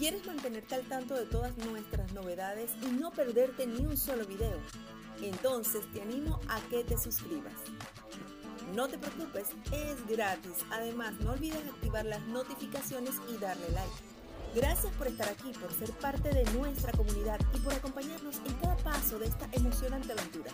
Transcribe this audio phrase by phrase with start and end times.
[0.00, 4.58] ¿Quieres mantenerte al tanto de todas nuestras novedades y no perderte ni un solo video?
[5.20, 7.52] Entonces te animo a que te suscribas.
[8.74, 10.64] No te preocupes, es gratis.
[10.70, 13.92] Además, no olvides activar las notificaciones y darle like.
[14.56, 18.78] Gracias por estar aquí, por ser parte de nuestra comunidad y por acompañarnos en cada
[18.78, 20.50] paso de esta emocionante aventura.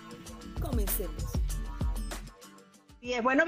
[0.61, 1.23] Comencemos.
[3.01, 3.45] Es bueno,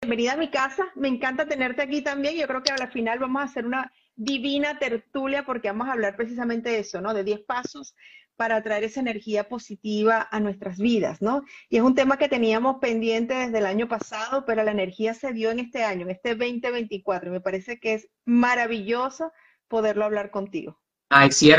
[0.00, 0.86] bienvenida a mi casa.
[0.94, 2.36] Me encanta tenerte aquí también.
[2.38, 3.92] Yo creo que al final vamos a hacer una
[4.24, 7.14] divina tertulia porque vamos a hablar precisamente de eso, ¿no?
[7.14, 7.94] De 10 pasos
[8.36, 11.44] para traer esa energía positiva a nuestras vidas, ¿no?
[11.68, 15.32] Y es un tema que teníamos pendiente desde el año pasado, pero la energía se
[15.32, 17.28] dio en este año, en este 2024.
[17.28, 19.32] Y me parece que es maravilloso
[19.68, 20.80] poderlo hablar contigo.
[21.10, 21.52] Ay, sí,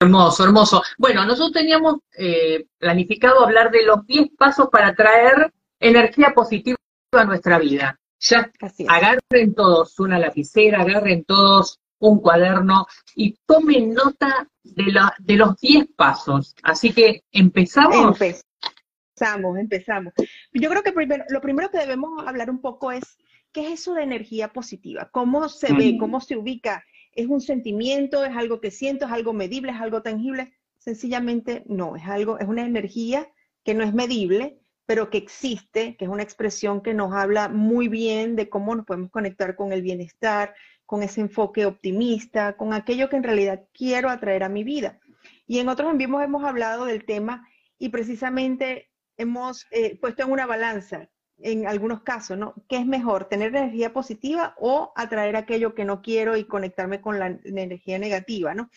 [0.00, 0.82] hermoso, hermoso.
[0.98, 6.76] Bueno, nosotros teníamos eh, planificado hablar de los 10 pasos para traer energía positiva
[7.12, 7.98] a nuestra vida.
[8.24, 8.50] Ya
[8.88, 15.58] agarren todos una lapicera, agarren todos un cuaderno y tomen nota de, la, de los
[15.60, 16.54] 10 pasos.
[16.62, 18.18] Así que empezamos.
[18.20, 20.14] Empezamos, empezamos.
[20.52, 23.18] Yo creo que primero, lo primero que debemos hablar un poco es
[23.52, 26.84] qué es eso de energía positiva, cómo se ve, cómo se ubica.
[27.12, 28.24] ¿Es un sentimiento?
[28.24, 29.06] ¿Es algo que siento?
[29.06, 29.70] ¿Es algo medible?
[29.70, 30.52] ¿Es algo tangible?
[30.78, 33.28] Sencillamente no, es algo, es una energía
[33.62, 37.88] que no es medible, pero que existe, que es una expresión que nos habla muy
[37.88, 40.54] bien de cómo nos podemos conectar con el bienestar,
[40.84, 45.00] con ese enfoque optimista, con aquello que en realidad quiero atraer a mi vida.
[45.46, 50.46] Y en otros envíos hemos hablado del tema y precisamente hemos eh, puesto en una
[50.46, 52.54] balanza, en algunos casos, ¿no?
[52.68, 57.18] ¿Qué es mejor, tener energía positiva o atraer aquello que no quiero y conectarme con
[57.18, 58.70] la, la energía negativa, ¿no?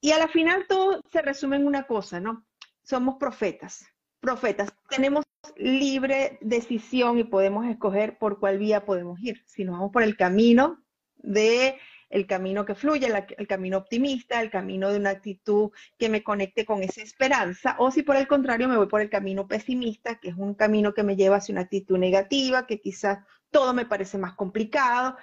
[0.00, 2.44] Y a la final todo se resume en una cosa, ¿no?
[2.82, 3.89] Somos profetas
[4.20, 4.72] profetas.
[4.88, 5.24] Tenemos
[5.56, 9.42] libre decisión y podemos escoger por cuál vía podemos ir.
[9.46, 10.82] Si nos vamos por el camino
[11.16, 11.78] de
[12.10, 16.64] el camino que fluye, el camino optimista, el camino de una actitud que me conecte
[16.64, 20.30] con esa esperanza, o si por el contrario me voy por el camino pesimista, que
[20.30, 24.18] es un camino que me lleva hacia una actitud negativa, que quizás todo me parece
[24.18, 25.16] más complicado,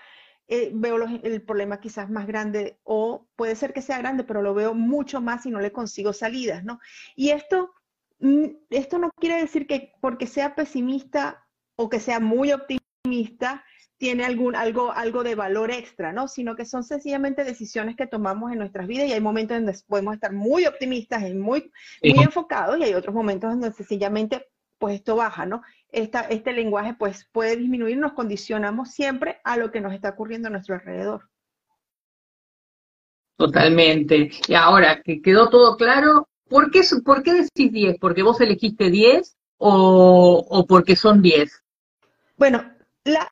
[0.48, 4.54] eh, veo el problema quizás más grande, o puede ser que sea grande, pero lo
[4.54, 6.80] veo mucho más y no le consigo salidas, ¿no?
[7.18, 7.74] Y esto
[8.70, 11.46] esto no quiere decir que porque sea pesimista
[11.76, 13.64] o que sea muy optimista,
[13.98, 16.28] tiene algún, algo, algo de valor extra, ¿no?
[16.28, 19.80] Sino que son sencillamente decisiones que tomamos en nuestras vidas y hay momentos en donde
[19.88, 21.72] podemos estar muy optimistas y muy,
[22.04, 24.46] muy enfocados y hay otros momentos en donde sencillamente
[24.78, 25.64] pues esto baja, ¿no?
[25.90, 30.48] Esta, este lenguaje pues puede disminuir, nos condicionamos siempre a lo que nos está ocurriendo
[30.48, 31.30] a nuestro alrededor.
[33.38, 34.30] Totalmente.
[34.48, 37.98] Y ahora que quedó todo claro, ¿Por qué, ¿Por qué decís 10?
[38.00, 41.64] ¿Porque vos elegiste 10 o, o porque son 10?
[42.38, 42.64] Bueno,
[43.04, 43.32] la,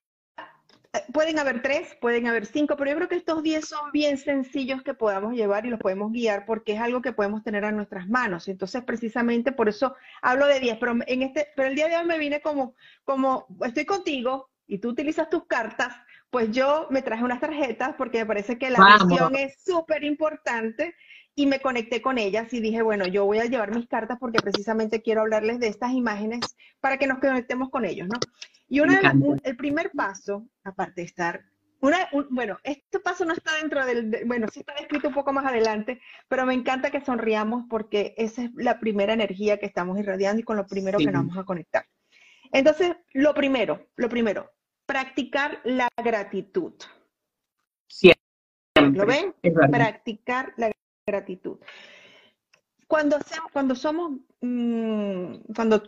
[1.14, 4.82] pueden haber tres, pueden haber cinco, pero yo creo que estos 10 son bien sencillos
[4.84, 8.08] que podamos llevar y los podemos guiar porque es algo que podemos tener a nuestras
[8.08, 8.48] manos.
[8.48, 12.06] Entonces, precisamente por eso hablo de 10, pero en este, pero el día de hoy
[12.06, 15.96] me vine como, como estoy contigo y tú utilizas tus cartas,
[16.30, 20.96] pues yo me traje unas tarjetas porque me parece que la visión es súper importante
[21.36, 24.40] y me conecté con ellas y dije, bueno, yo voy a llevar mis cartas porque
[24.42, 26.40] precisamente quiero hablarles de estas imágenes
[26.80, 28.20] para que nos conectemos con ellos, ¿no?
[28.68, 29.14] Y una
[29.44, 31.46] el primer paso, aparte de estar,
[31.82, 35.46] una, bueno, este paso no está dentro del, bueno, sí está escrito un poco más
[35.46, 40.40] adelante, pero me encanta que sonriamos porque esa es la primera energía que estamos irradiando
[40.40, 41.86] y con lo primero que nos vamos a conectar.
[42.52, 44.52] Entonces, lo primero, lo primero,
[44.86, 46.74] practicar la gratitud.
[47.88, 48.22] Siempre.
[48.94, 49.36] ¿Lo ven?
[49.72, 50.72] Practicar la
[51.06, 51.60] gratitud.
[52.88, 53.18] Cuando,
[53.52, 55.84] cuando somos, mm, cuando,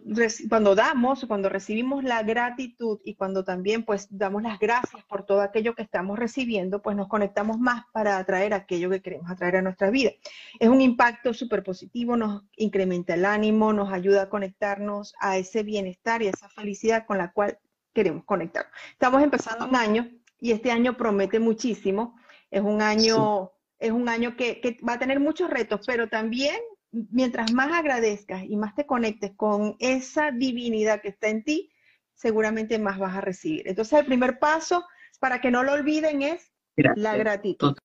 [0.50, 5.42] cuando damos, cuando recibimos la gratitud y cuando también pues damos las gracias por todo
[5.42, 9.62] aquello que estamos recibiendo, pues nos conectamos más para atraer aquello que queremos atraer a
[9.62, 10.12] nuestra vida.
[10.60, 15.64] Es un impacto súper positivo, nos incrementa el ánimo, nos ayuda a conectarnos a ese
[15.64, 17.60] bienestar y a esa felicidad con la cual
[17.94, 18.68] queremos conectar.
[18.92, 20.10] Estamos empezando un año
[20.40, 22.20] y este año promete muchísimo.
[22.50, 26.58] Es un año es un año que, va a tener muchos retos, pero también
[26.92, 31.72] mientras más agradezcas y más te conectes con esa divinidad que está en ti,
[32.14, 33.68] seguramente más vas a recibir.
[33.68, 34.86] Entonces el primer paso,
[35.20, 37.78] para que no lo olviden, es la gratitud.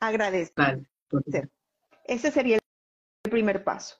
[0.00, 0.88] Agradecer.
[2.04, 2.58] Ese sería
[3.24, 3.96] el primer paso.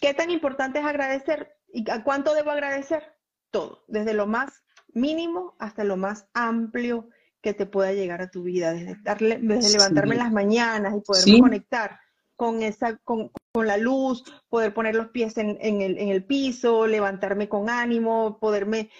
[0.00, 1.56] ¿Qué tan importante es agradecer?
[1.72, 3.14] ¿Y a cuánto debo agradecer?
[3.50, 7.08] Todo, desde lo más mínimo hasta lo más amplio
[7.40, 11.00] que te pueda llegar a tu vida, desde, darle, desde levantarme en las mañanas y
[11.00, 12.00] poder conectar
[12.36, 17.48] con, esa, con, la luz, poder poner los pies en, el, en el piso, levantarme
[17.48, 18.90] con ánimo, poderme,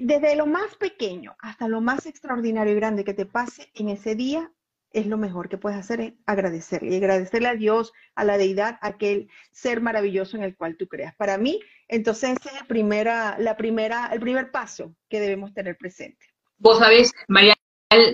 [0.00, 4.14] desde lo más pequeño hasta lo más extraordinario y grande que te pase en ese
[4.14, 4.52] día,
[4.92, 6.94] es lo mejor que puedes hacer, es agradecerle.
[6.94, 10.88] Y agradecerle a Dios, a la deidad, a aquel ser maravilloso en el cual tú
[10.88, 11.14] creas.
[11.16, 15.76] Para mí, entonces ese es el, primera, la primera, el primer paso que debemos tener
[15.76, 16.26] presente.
[16.56, 17.54] Vos sabés, María,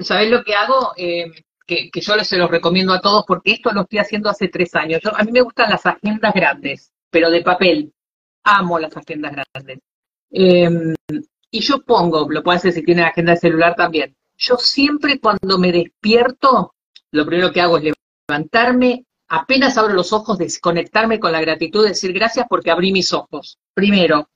[0.03, 0.93] ¿sabés lo que hago?
[0.97, 1.31] Eh,
[1.67, 5.01] que, yo se los recomiendo a todos porque esto lo estoy haciendo hace tres años.
[5.05, 7.93] a mí me gustan las agendas grandes, pero de papel.
[8.45, 9.79] Amo las agendas grandes.
[10.31, 10.95] Em,
[11.51, 14.17] y yo pongo, lo puedo hacer si tiene agenda de celular también.
[14.37, 16.75] Yo siempre cuando me despierto,
[17.13, 17.93] lo primero que hago es
[18.29, 23.59] levantarme, apenas abro los ojos, desconectarme con la gratitud, decir gracias porque abrí mis ojos.
[23.75, 24.31] Primero,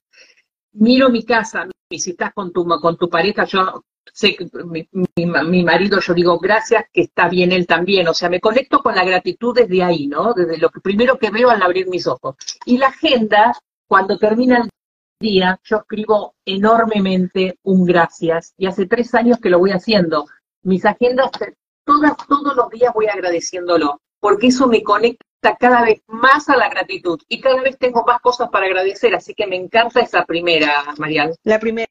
[0.72, 3.82] miro mi casa, si estás con tu, con tu pareja, yo
[4.12, 8.29] sé que mi, mi, marido, yo digo gracias, que está bien él también, o sea,
[8.29, 10.32] me conecto con la gratitud desde ahí, ¿no?
[10.35, 12.37] Desde lo que primero que veo al abrir mis ojos.
[12.64, 13.53] Y la agenda,
[13.87, 14.70] cuando termina el
[15.20, 20.26] día, yo escribo enormemente un gracias, y hace tres años que lo voy haciendo.
[20.62, 21.31] Mis agendas,
[21.85, 25.26] todas, todos los días voy agradeciéndolo, porque eso me conecta
[25.58, 29.35] cada vez más a la gratitud y cada vez tengo más cosas para agradecer, así
[29.35, 31.35] que me encanta esa primera, Mariana.
[31.44, 31.87] La primera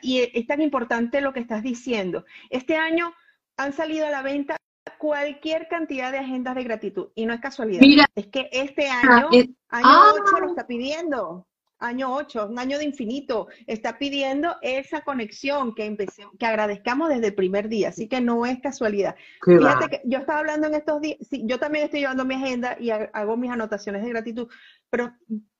[0.00, 2.24] y es tan importante lo que estás diciendo.
[2.50, 3.12] Este año
[3.56, 4.56] han salido a la venta
[4.98, 7.80] cualquier cantidad de agendas de gratitud y no es casualidad.
[7.80, 9.28] Mira, es que este ah, año,
[9.70, 10.40] año 8 ah.
[10.40, 11.48] lo está pidiendo.
[11.80, 15.96] Año 8, un año de infinito, está pidiendo esa conexión que
[16.38, 19.16] que agradezcamos desde el primer día, así que no es casualidad.
[19.44, 22.76] Fíjate que yo estaba hablando en estos días, sí, yo también estoy llevando mi agenda
[22.78, 24.46] y hago mis anotaciones de gratitud,
[24.90, 25.12] pero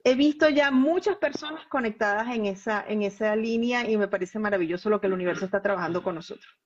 [0.05, 4.91] he visto ya muchas personas conectadas en esa, en esa línea y me parece maravilloso
[4.91, 6.59] lo que el universo está trabajando con nosotros.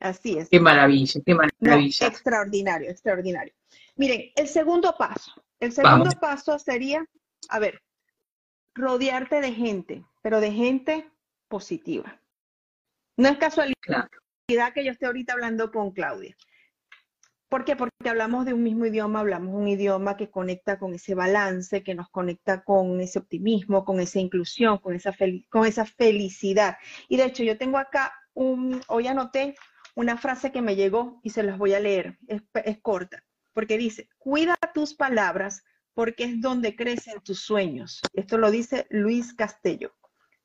[0.00, 0.48] Así es.
[0.48, 2.06] Qué maravilla, qué maravilla.
[2.06, 3.52] extraordinario, extraordinario.
[3.96, 5.32] Miren, el segundo paso.
[5.58, 7.04] El segundo paso sería,
[7.48, 7.82] a ver,
[8.74, 11.10] rodearte de gente, pero de gente
[11.48, 12.20] positiva.
[13.16, 14.08] No es casualidad
[14.72, 16.36] que yo esté ahorita hablando con Claudia.
[17.48, 17.76] ¿Por qué?
[17.76, 21.94] Porque hablamos de un mismo idioma, hablamos un idioma que conecta con ese balance, que
[21.94, 25.14] nos conecta con ese optimismo, con esa inclusión, con esa,
[25.48, 26.76] con esa felicidad.
[27.08, 29.54] Y de hecho, yo tengo acá un, hoy anoté
[29.94, 32.18] una frase que me llegó y se las voy a leer.
[32.26, 33.24] Es, es corta,
[33.54, 35.64] porque dice, cuida tus palabras
[35.94, 38.00] porque es donde crecen tus sueños.
[38.12, 39.94] Esto lo dice Luis Castello.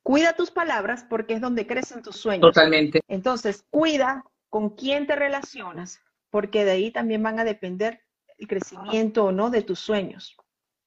[0.01, 2.41] Cuida tus palabras porque es donde crecen tus sueños.
[2.41, 3.01] Totalmente.
[3.07, 5.99] Entonces, cuida con quién te relacionas,
[6.33, 8.01] porque de ahí también van a depender
[8.39, 10.35] el crecimiento o no de tus sueños.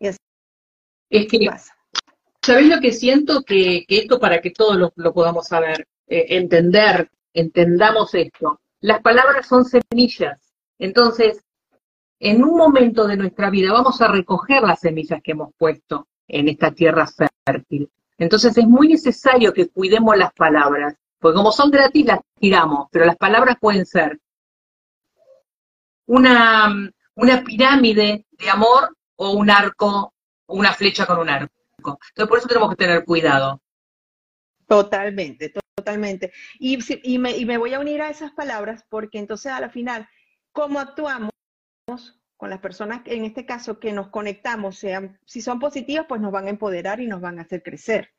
[0.01, 0.19] es
[1.29, 1.49] que,
[2.43, 3.45] ¿sabes lo que siento?
[3.45, 8.61] Que, esto para que todos lo, podamos saber, eh, entender, entendamos esto.
[8.81, 10.53] Las palabras son semillas.
[10.81, 11.41] Entonces,
[12.19, 16.49] en un momento de nuestra vida vamos a recoger las semillas que hemos puesto en
[16.49, 17.07] esta tierra
[17.47, 17.89] fértil.
[18.19, 23.05] Entonces es muy necesario que cuidemos las palabras, porque como son gratis las tiramos, pero
[23.05, 24.19] las palabras pueden ser
[26.07, 30.15] una, una pirámide de amor o un arco,
[30.47, 31.53] una flecha con un arco.
[31.79, 33.61] Entonces, por eso tenemos que tener cuidado.
[34.67, 36.33] Totalmente, totalmente.
[36.59, 39.71] Y, y, me, y me voy a unir a esas palabras porque entonces a la
[39.71, 40.09] final,
[40.53, 41.31] ¿cómo actuamos
[42.37, 46.33] con las personas, en este caso, que nos conectamos, sean, si son positivas, pues nos
[46.33, 48.11] van a empoderar y nos van a hacer crecer.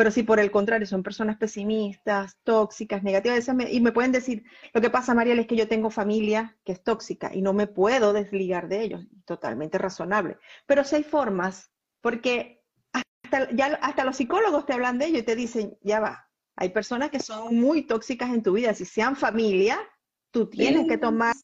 [0.00, 4.80] Pero si por el contrario son personas pesimistas, tóxicas, negativas, y me pueden decir, lo
[4.80, 8.14] que pasa, Mariel, es que yo tengo familia que es tóxica y no me puedo
[8.14, 10.38] desligar de ellos, totalmente razonable.
[10.64, 12.62] Pero si hay formas, porque
[12.94, 16.70] hasta, ya, hasta los psicólogos te hablan de ello y te dicen, ya va, hay
[16.70, 19.78] personas que son muy tóxicas en tu vida, si sean familia,
[20.30, 21.34] tú tienes que tomar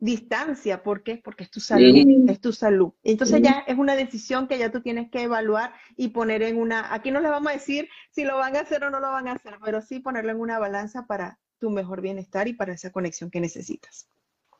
[0.00, 0.82] distancia.
[0.82, 1.20] ¿Por qué?
[1.22, 2.92] Porque es tu salud, es tu salud.
[3.04, 6.92] Entonces ya es una decisión que ya tú tienes que evaluar y poner en una,
[6.92, 9.28] aquí no les vamos a decir si lo van a hacer o no lo van
[9.28, 12.90] a hacer, pero sí ponerlo en una balanza para tu mejor bienestar y para esa
[12.90, 14.08] conexión que necesitas.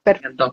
[0.02, 0.52] Perfecto.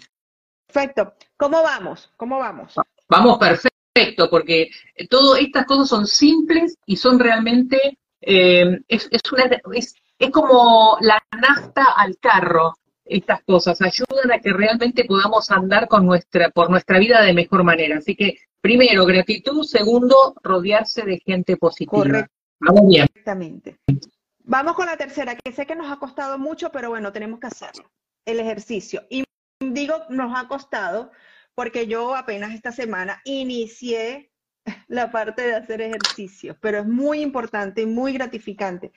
[0.66, 1.14] Perfecto.
[1.36, 2.12] ¿Cómo vamos?
[2.18, 2.76] ¿Cómo vamos?
[3.10, 4.70] Vamos perfecto, porque
[5.10, 10.98] todas estas cosas son simples y son realmente, eh, es, es, una, es, es como
[11.02, 12.74] la nafta al carro
[13.10, 17.64] estas cosas, ayudan a que realmente podamos andar con nuestra, por nuestra vida de mejor
[17.64, 17.98] manera.
[17.98, 22.28] Así que, primero, gratitud, segundo, rodearse de gente positiva.
[22.60, 23.04] Vamos bien.
[23.06, 23.78] Exactamente.
[24.44, 27.48] Vamos con la tercera, que sé que nos ha costado mucho, pero bueno, tenemos que
[27.48, 27.92] hacerlo.
[28.26, 29.04] El ejercicio.
[29.10, 29.24] Y
[29.60, 31.12] digo, nos ha costado
[31.54, 34.32] porque yo apenas esta semana inicié
[34.88, 38.92] la parte de hacer ejercicio, pero es muy importante y muy gratificante.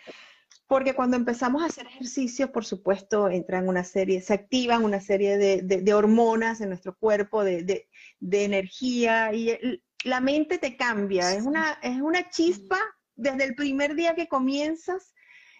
[0.71, 5.37] Porque cuando empezamos a hacer ejercicios, por supuesto, entran una serie, se activan una serie
[5.37, 7.89] de, hormonas en nuestro cuerpo, de,
[8.21, 11.35] energía, y la mente te cambia.
[11.35, 12.79] Es una, es una chispa
[13.17, 15.13] desde el primer día que comienzas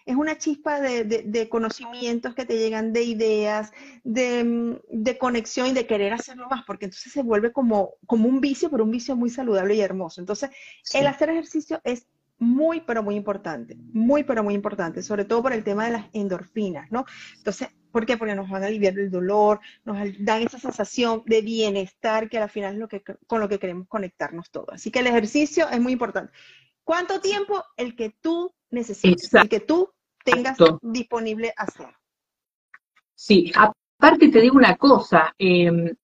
[0.05, 3.71] es una chispa de, conocimientos que te llegan, de ideas,
[4.05, 8.69] de, conexión y de querer hacerlo más, porque entonces se vuelve como, como un vicio,
[8.69, 10.21] pero un vicio muy saludable y hermoso.
[10.21, 10.51] Entonces,
[10.93, 12.07] el hacer ejercicio es
[12.41, 16.05] muy, pero muy importante, muy, pero muy importante, sobre todo por el tema de las
[16.11, 17.05] endorfinas, ¿no?
[17.37, 18.17] Entonces, ¿por qué?
[18.17, 22.49] Porque nos van a aliviar el dolor, nos dan esa sensación de bienestar que al
[22.49, 24.69] final es lo que, con lo que queremos conectarnos todos.
[24.71, 26.33] Así que el ejercicio es muy importante.
[26.83, 27.63] ¿Cuánto tiempo?
[27.77, 29.93] El que tú necesites, el que tú
[30.25, 31.95] tengas disponible hacer.
[33.13, 35.95] Sí, aparte te digo una cosa, em,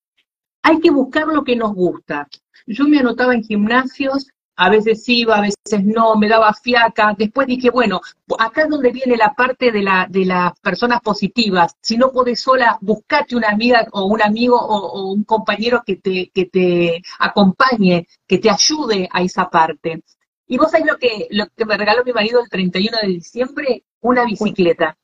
[0.62, 2.28] hay que buscar lo que nos gusta.
[2.68, 7.14] Yo me anotaba en gimnasios a veces iba, a veces no, me daba fiaca.
[7.18, 8.02] Después dije, bueno,
[8.40, 11.76] acá es donde viene la parte de, la, de las personas positivas.
[11.80, 16.32] Si no podés sola, buscate una amiga o un amigo o, un compañero que te,
[16.34, 20.04] que te acompañe, que te ayude a esa parte.
[20.48, 23.84] Y vos sabés lo que, lo que me regaló mi marido el 31 de diciembre,
[24.02, 24.98] una bicicleta.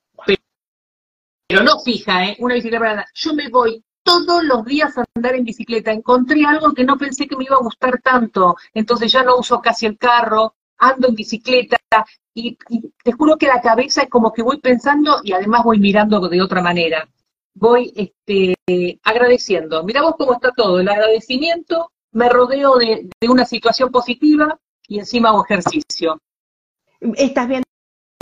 [1.46, 2.38] Pero, no fija, ¿eh?
[2.40, 5.92] Una bicicleta Yo me voy todos los días andar en bicicleta.
[5.92, 9.62] Encontré algo que no pensé que me iba a gustar tanto, entonces ya no uso
[9.62, 11.78] casi el carro, ando en bicicleta
[12.34, 12.58] y,
[13.04, 16.42] te juro que la cabeza es como que voy pensando y además voy mirando de
[16.42, 17.08] otra manera.
[17.56, 19.84] Voy este, agradeciendo.
[19.84, 25.00] Mira vos cómo está todo, el agradecimiento, me rodeo de, de una situación positiva y
[25.00, 26.20] encima hago ejercicio.
[27.00, 27.73] Estás viendo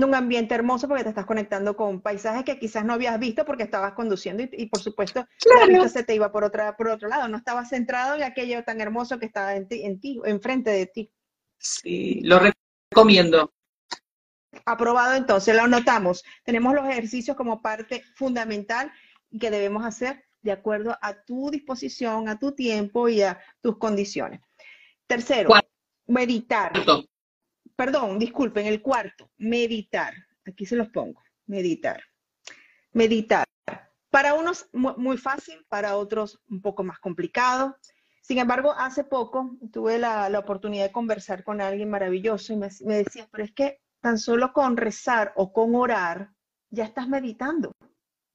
[0.08, 3.63] un ambiente hermoso porque te estás conectando con paisajes que quizás no habías visto porque
[3.63, 5.25] estabas conduciendo y, por supuesto
[5.60, 8.63] la vista se te iba por otra por otro lado, no estabas centrado en aquello
[8.63, 11.12] tan hermoso que estaba en ti, en ti, enfrente de ti.
[11.58, 13.53] Sí, lo recomiendo.
[14.65, 16.24] Aprobado entonces, lo anotamos.
[16.43, 18.91] Tenemos los ejercicios como parte fundamental
[19.39, 24.41] que debemos hacer de acuerdo a tu disposición, a tu tiempo y a tus condiciones.
[25.08, 25.51] Tercero,
[26.08, 26.74] meditar
[27.81, 30.13] perdón, disculpen, el cuarto, meditar.
[30.45, 32.00] Aquí se los pongo, meditar.
[32.93, 33.43] Meditar.
[34.11, 37.75] Para unos muy fácil, para otros un poco más complicado.
[38.21, 43.27] Sin embargo, hace poco tuve la, oportunidad de conversar con alguien maravilloso y me, decía,
[43.31, 46.29] pero es que tan solo con rezar o con orar,
[46.69, 47.71] ya estás meditando.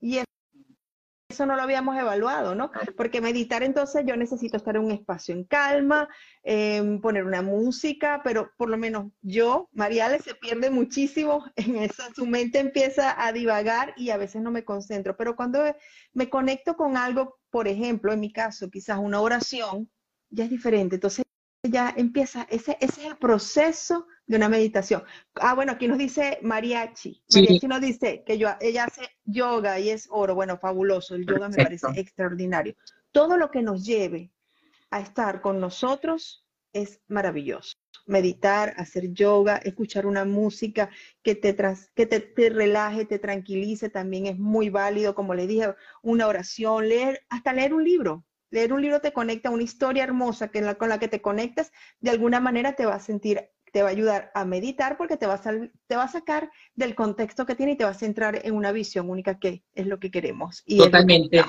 [0.01, 0.25] Y
[1.37, 2.71] eso no lo habíamos evaluado, ¿no?
[2.97, 6.09] Porque meditar entonces yo necesito estar en un espacio en calma,
[6.43, 12.03] em, poner una música, pero por lo menos yo, Mariale, se pierde muchísimo en eso,
[12.15, 15.63] su mente empieza a divagar y a veces no me concentro, pero cuando
[16.15, 19.91] me conecto con algo, por ejemplo, en mi caso, quizás una oración,
[20.31, 20.97] ya es diferente.
[20.97, 21.26] Entonces
[21.71, 25.05] ya empieza, ese, ese es el proceso de una meditación.
[25.35, 27.23] Ah, bueno, aquí nos dice Mariachi.
[27.35, 30.35] Mariachi nos dice que yo, ella hace yoga y es oro.
[30.35, 31.15] Bueno, fabuloso.
[31.15, 32.75] El yoga me parece extraordinario.
[33.13, 34.33] Todo lo que nos lleve
[34.91, 37.77] a estar con nosotros es maravilloso.
[38.07, 40.91] Meditar, hacer yoga, escuchar una música
[41.23, 41.57] que te,
[41.95, 45.15] que te, relaje, te tranquilice, también es muy válido.
[45.15, 48.26] Como le dije, una oración, leer, hasta leer un libro.
[48.51, 51.73] Leer un libro te conecta a una historia hermosa que con la que te conectas,
[52.01, 55.27] de alguna manera te va a sentir te va a ayudar a meditar porque te
[55.27, 55.41] va a,
[55.87, 58.73] te va a sacar del contexto que tiene y te va a centrar en una
[58.73, 60.63] visión única que es lo que queremos.
[60.65, 61.45] Y Totalmente.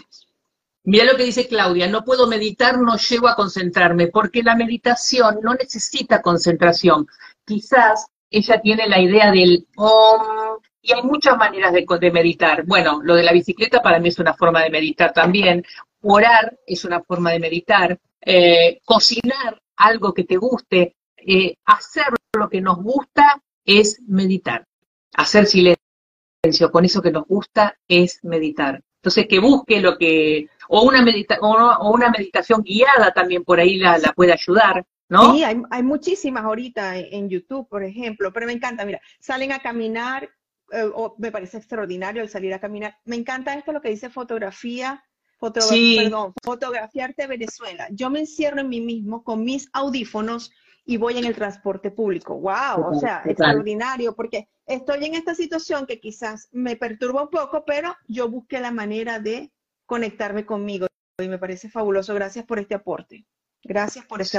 [0.84, 5.40] Mira lo que dice Claudia, no puedo meditar, no llego a concentrarme, porque la meditación
[5.42, 7.08] no necesita concentración.
[7.46, 12.66] Quizás ella tiene la idea del om, y hay muchas maneras de, meditar.
[12.66, 15.64] Bueno, lo de la bicicleta para mí es una forma de meditar también.
[16.02, 18.00] Orar es una forma de meditar.
[18.22, 24.66] Eh, cocinar algo que te guste, eh, hacer lo que nos gusta es meditar,
[25.14, 28.82] hacer silencio con eso que nos gusta es meditar.
[28.98, 34.86] Entonces que busque lo que, o una, meditación guiada también por ahí la, puede ayudar,
[35.10, 35.34] ¿no?
[35.34, 40.30] Sí, hay, muchísimas ahorita en, YouTube, por ejemplo, pero me encanta, mira, salen a caminar,
[40.72, 42.98] eh, o me parece extraordinario el salir a caminar.
[43.06, 45.04] Me encanta esto lo que dice fotografía,
[45.40, 47.88] perdón, fotografiarte Venezuela.
[47.92, 50.52] Yo me encierro en mí mismo con mis audífonos
[50.86, 52.36] y voy en el transporte público.
[52.36, 52.92] ¡Wow!
[52.92, 57.96] O sea, extraordinario, porque estoy en esta situación que quizás me perturba un poco, pero
[58.08, 59.52] yo busqué la manera de
[59.86, 60.88] conectarme conmigo
[61.22, 62.14] y me parece fabuloso.
[62.14, 63.26] Gracias por este aporte.
[63.64, 64.38] Gracias por este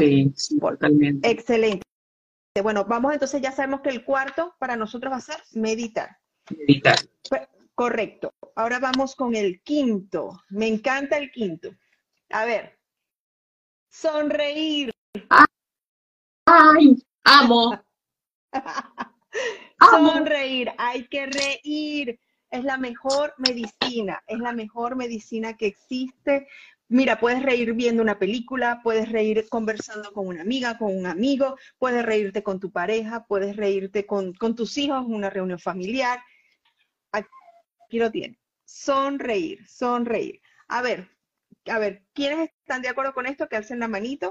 [0.57, 0.87] aporte.
[1.23, 1.83] Excelente.
[2.63, 6.19] Bueno, vamos entonces, ya sabemos que el cuarto para nosotros va a ser meditar.
[6.51, 6.97] Meditar.
[7.79, 8.35] Correcto.
[8.57, 10.43] Ahora vamos con el quinto.
[10.49, 11.71] Me encanta el quinto.
[12.31, 12.77] A ver.
[13.89, 14.91] Sonreír.
[16.45, 16.97] ¡Ay!
[17.23, 17.81] ¡Amo!
[19.79, 22.19] Sonreír, hay que reír.
[22.51, 26.49] Es la mejor medicina, es la mejor medicina que existe.
[26.89, 31.57] Mira, puedes reír viendo una película, puedes reír conversando con una amiga, con un amigo,
[31.79, 36.19] puedes reírte con tu pareja, puedes reírte con, con tus hijos en una reunión familiar.
[37.89, 38.39] Aquí lo tiene.
[38.65, 40.41] Sonreír, sonreír.
[40.69, 41.09] A ver,
[41.67, 43.49] a ver, ¿quiénes están de acuerdo con esto?
[43.49, 44.31] Que alcen la manito.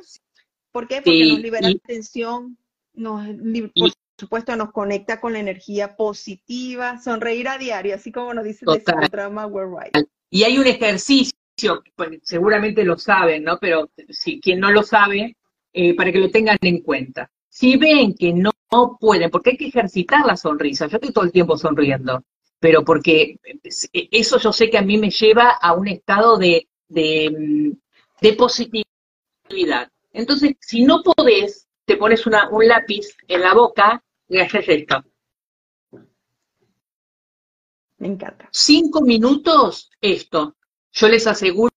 [0.71, 0.97] ¿Por qué?
[0.97, 2.57] Porque nos libera tensión,
[2.93, 3.27] nos,
[3.75, 8.65] por supuesto nos conecta con la energía positiva, sonreír a diario, así como nos dice
[8.67, 10.07] el programa Right.
[10.29, 11.33] Y hay un ejercicio,
[11.95, 13.57] pues, seguramente lo saben, ¿no?
[13.59, 15.35] Pero si quien no lo sabe,
[15.73, 17.31] eh, para que lo tengan en cuenta.
[17.49, 18.51] Si ven que no,
[18.99, 22.23] pueden, porque hay que ejercitar la sonrisa, yo estoy todo el tiempo sonriendo,
[22.59, 23.39] pero porque
[23.93, 27.73] eso yo sé que a mí me lleva a un estado de, de,
[28.21, 29.91] de positividad.
[30.11, 35.03] Entonces, si no podés, te pones una, un lápiz en la boca y haces esto.
[37.99, 38.49] Me encanta.
[38.51, 40.55] Cinco minutos, esto.
[40.91, 41.71] Yo les aseguro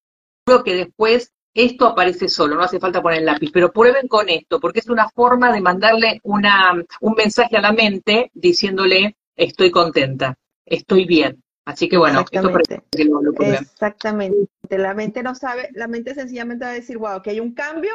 [0.65, 4.61] que después esto aparece solo, no hace falta poner el lápiz, pero prueben con esto,
[4.61, 10.39] porque es una forma de mandarle una, un mensaje a la mente diciéndole, estoy contenta,
[10.71, 11.43] estoy bien.
[11.67, 14.49] Así que bueno, esto para que lo, lo Exactamente.
[14.71, 17.93] La mente no sabe, la mente sencillamente va a decir, wow, que hay un cambio,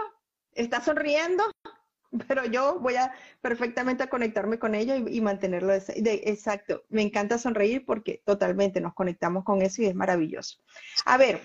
[0.53, 1.43] está sonriendo,
[2.27, 5.73] pero yo voy a perfectamente a conectarme con ello y, mantenerlo.
[5.73, 10.57] exacto, me encanta sonreír porque totalmente nos conectamos con eso y es maravilloso.
[11.05, 11.41] A ver.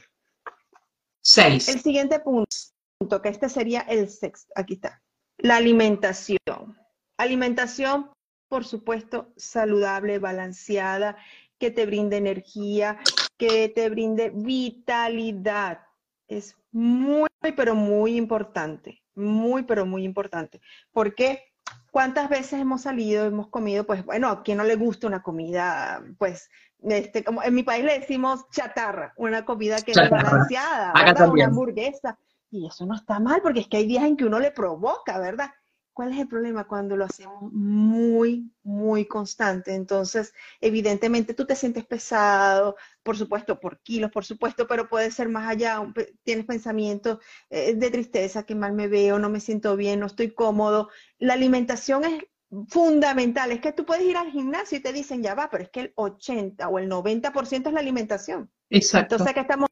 [1.22, 1.68] Seis.
[1.68, 5.02] El siguiente punto, que este sería el sexto, aquí está.
[5.38, 6.78] La alimentación.
[7.16, 8.10] Alimentación,
[8.50, 11.16] por supuesto, saludable, balanceada,
[11.58, 12.98] que te brinde energía,
[13.38, 15.80] que te brinde vitalidad.
[16.28, 20.60] Es muy, pero muy importante muy, pero muy importante.
[20.92, 21.44] Porque
[21.90, 26.02] cuántas veces hemos salido, hemos comido, pues bueno, a quien no le gusta una comida,
[26.18, 26.50] pues,
[26.82, 30.92] este, como en mi país le decimos chatarra, una comida que es balanceada,
[31.30, 32.18] una hamburguesa.
[32.52, 35.18] Y eso no está mal, porque es que hay días en que uno le provoca,
[35.20, 35.50] ¿verdad?
[35.92, 39.74] ¿Cuál es el problema cuando lo hacemos muy, muy constante?
[39.74, 45.28] Entonces, evidentemente tú te sientes pesado, por supuesto, por kilos, por supuesto, pero puede ser
[45.28, 45.82] más allá.
[46.22, 47.18] Tienes pensamientos
[47.50, 50.88] eh, de tristeza, que mal me veo, no me siento bien, no estoy cómodo.
[51.18, 52.24] La alimentación es
[52.68, 53.52] fundamental.
[53.52, 55.80] Es que tú puedes ir al gimnasio y te dicen, ya va, pero es que
[55.80, 58.50] el 80 o el 90% es la alimentación.
[58.68, 59.16] Exacto.
[59.16, 59.68] Entonces, ¿qué estamos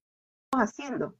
[0.53, 1.17] haciendo?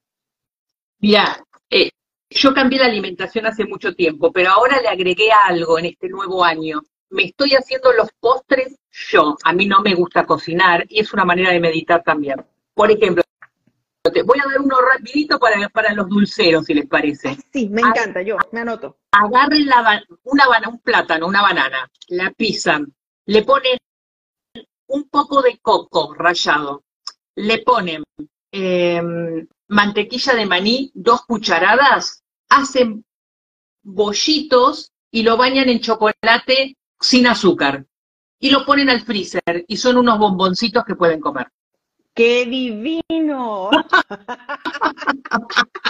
[1.01, 1.91] Ya, eh,
[2.31, 6.45] yo cambié la alimentación hace mucho tiempo, pero ahora le agregué algo en este nuevo
[6.45, 6.83] año.
[7.11, 9.37] Me estoy haciendo los postres yo.
[9.45, 12.45] A mí no me gusta cocinar y es una manera de meditar también.
[12.75, 13.23] Por ejemplo,
[14.13, 17.37] te voy a dar uno rapidito para, para los dulceros, si les parece.
[17.53, 18.99] Sí, me encanta, yo me anoto.
[19.13, 22.93] Agarren la, una, un plátano, una banana, la pisan,
[23.27, 23.79] le ponen
[24.87, 26.85] un poco de coco rallado,
[27.35, 28.03] le ponen
[28.53, 29.03] eh,
[29.69, 33.05] mantequilla de maní, dos cucharadas, hacen
[33.83, 37.85] bollitos y lo bañan en chocolate sin azúcar.
[38.41, 41.49] Y lo ponen al freezer y son unos bomboncitos que pueden comer.
[42.15, 43.71] ¡Qué divino!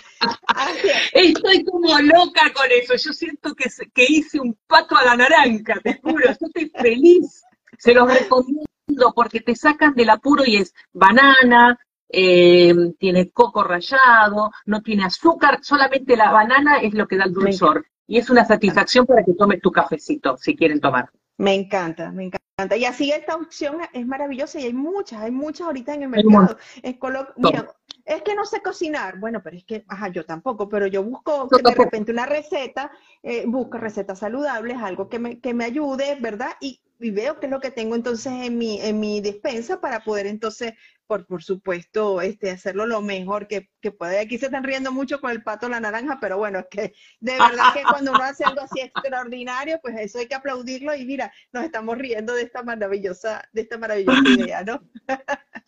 [1.13, 2.97] Estoy como loca con eso.
[2.97, 6.27] Yo siento que, que hice un pato a la naranja, te juro.
[6.27, 7.43] Yo estoy feliz.
[7.79, 8.67] Se los recomiendo
[9.15, 15.59] porque te sacan del apuro y es banana, eh, tiene coco rallado, no tiene azúcar,
[15.63, 17.87] solamente la banana es lo que da el dulzor.
[18.07, 21.11] Y es una satisfacción para que tomes tu cafecito, si quieren tomar.
[21.37, 22.77] Me encanta, me encanta.
[22.77, 26.57] Y así esta opción es maravillosa y hay muchas, hay muchas ahorita en el mercado.
[26.83, 26.97] Es,
[27.37, 27.69] Mira,
[28.05, 29.21] es que no sé cocinar.
[29.21, 32.91] Bueno, pero es que, ajá, yo tampoco, pero yo busco de repente una receta,
[33.23, 36.51] eh, busco recetas saludables, algo que me, que me ayude, ¿verdad?
[36.61, 40.03] Y y veo qué es lo que tengo entonces en mi, en mi despensa para
[40.03, 40.75] poder entonces,
[41.07, 44.21] por, por supuesto, este, hacerlo lo mejor que, que pueda.
[44.21, 47.33] Aquí se están riendo mucho con el pato la naranja, pero bueno, es que de
[47.33, 51.33] verdad que cuando uno hace algo así extraordinario, pues eso hay que aplaudirlo y mira,
[51.53, 54.83] nos estamos riendo de esta maravillosa, de esta maravillosa idea, ¿no?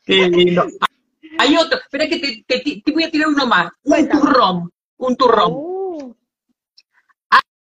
[0.04, 0.66] Qué lindo.
[1.38, 5.52] Hay otro, espera que te, te, voy a tirar uno más, un turrón, un turrón.
[5.52, 6.14] Uh.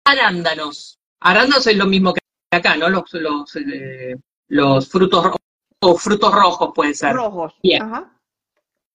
[0.06, 1.00] Arándanos.
[1.20, 2.22] Arándanos es lo mismo que
[2.52, 2.90] acá, ¿no?
[2.90, 4.16] Los, los, eh,
[4.48, 5.42] los frutos rojos,
[5.80, 7.14] o frutos rojos pueden ser.
[7.16, 7.54] Rojos.
[7.62, 7.84] Bien.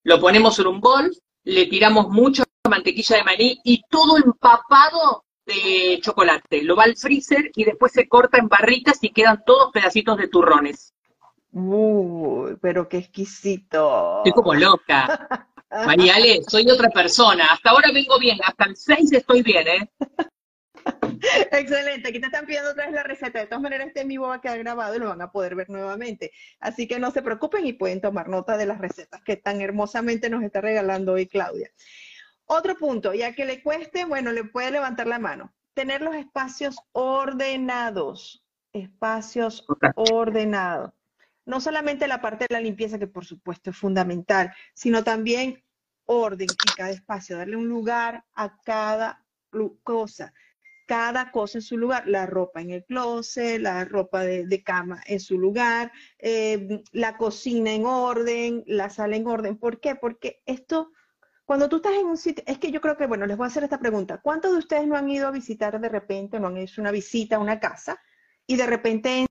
[0.04, 1.10] Lo ponemos en un bol,
[1.44, 6.62] le tiramos mucha mantequilla de maní y todo empapado de chocolate.
[6.62, 10.28] Lo va al freezer y después se corta en barritas y quedan todos pedacitos de
[10.28, 10.94] turrones.
[11.52, 14.18] Uy, pero qué exquisito.
[14.18, 15.48] Estoy como loca.
[15.86, 17.46] Mariale, soy otra persona.
[17.46, 19.90] Hasta ahora vengo bien, hasta el 6 estoy bien, ¿eh?
[21.52, 23.38] Excelente, aquí te están pidiendo otra vez la receta.
[23.38, 25.54] De todas maneras, este en vivo va a quedar grabado y lo van a poder
[25.54, 26.32] ver nuevamente.
[26.60, 30.28] Así que no se preocupen y pueden tomar nota de las recetas que tan hermosamente
[30.30, 31.70] nos está regalando hoy Claudia.
[32.46, 35.54] Otro punto, ya que le cueste, bueno, le puede levantar la mano.
[35.74, 38.44] Tener los espacios ordenados.
[38.72, 40.92] Espacios ordenados.
[41.44, 45.62] no solamente la parte de la limpieza, que por supuesto es fundamental, sino también
[46.04, 49.24] orden en cada espacio, darle un lugar a cada
[49.82, 50.32] cosa,
[50.92, 55.20] cada cosa en su lugar, la ropa en el closet, la ropa de, cama en
[55.20, 59.56] su lugar, eh, la cocina en orden, la sala en orden.
[59.56, 59.94] ¿Por qué?
[59.94, 60.92] Porque esto,
[61.46, 63.46] cuando tú estás en un sitio, es que yo creo que, bueno, les voy a
[63.46, 64.20] hacer esta pregunta.
[64.22, 67.36] ¿Cuántos de ustedes no han ido a visitar de repente, no han hecho una visita
[67.36, 67.98] a una casa
[68.46, 69.24] y de repente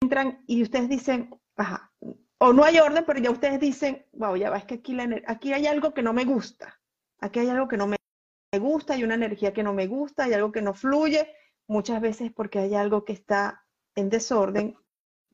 [0.00, 1.92] entran y ustedes dicen, ajá,
[2.38, 4.96] o no hay orden, pero ya ustedes dicen, wow, ya va, es que aquí,
[5.26, 6.80] aquí hay algo que no me gusta,
[7.18, 7.99] aquí hay algo que no me
[8.58, 11.32] gusta, hay una energía que no me gusta, hay algo que no fluye,
[11.68, 14.76] muchas veces porque hay algo que está en desorden,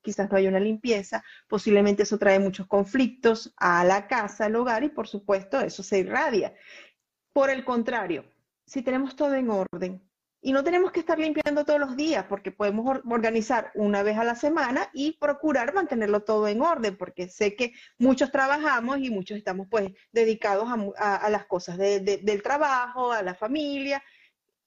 [0.03, 4.85] quizás no hay una limpieza, posiblemente eso trae muchos conflictos a la casa, al hogar
[4.85, 6.55] y por supuesto eso se irradia.
[7.33, 8.25] Por el contrario,
[8.67, 10.06] si tenemos todo en orden,
[10.47, 14.23] y no tenemos que estar limpiando todos los días porque podemos organizar una vez a
[14.23, 19.37] la semana y procurar mantenerlo todo en orden porque sé que muchos trabajamos y muchos
[19.39, 24.01] estamos pues dedicados a, las cosas del trabajo, a la familia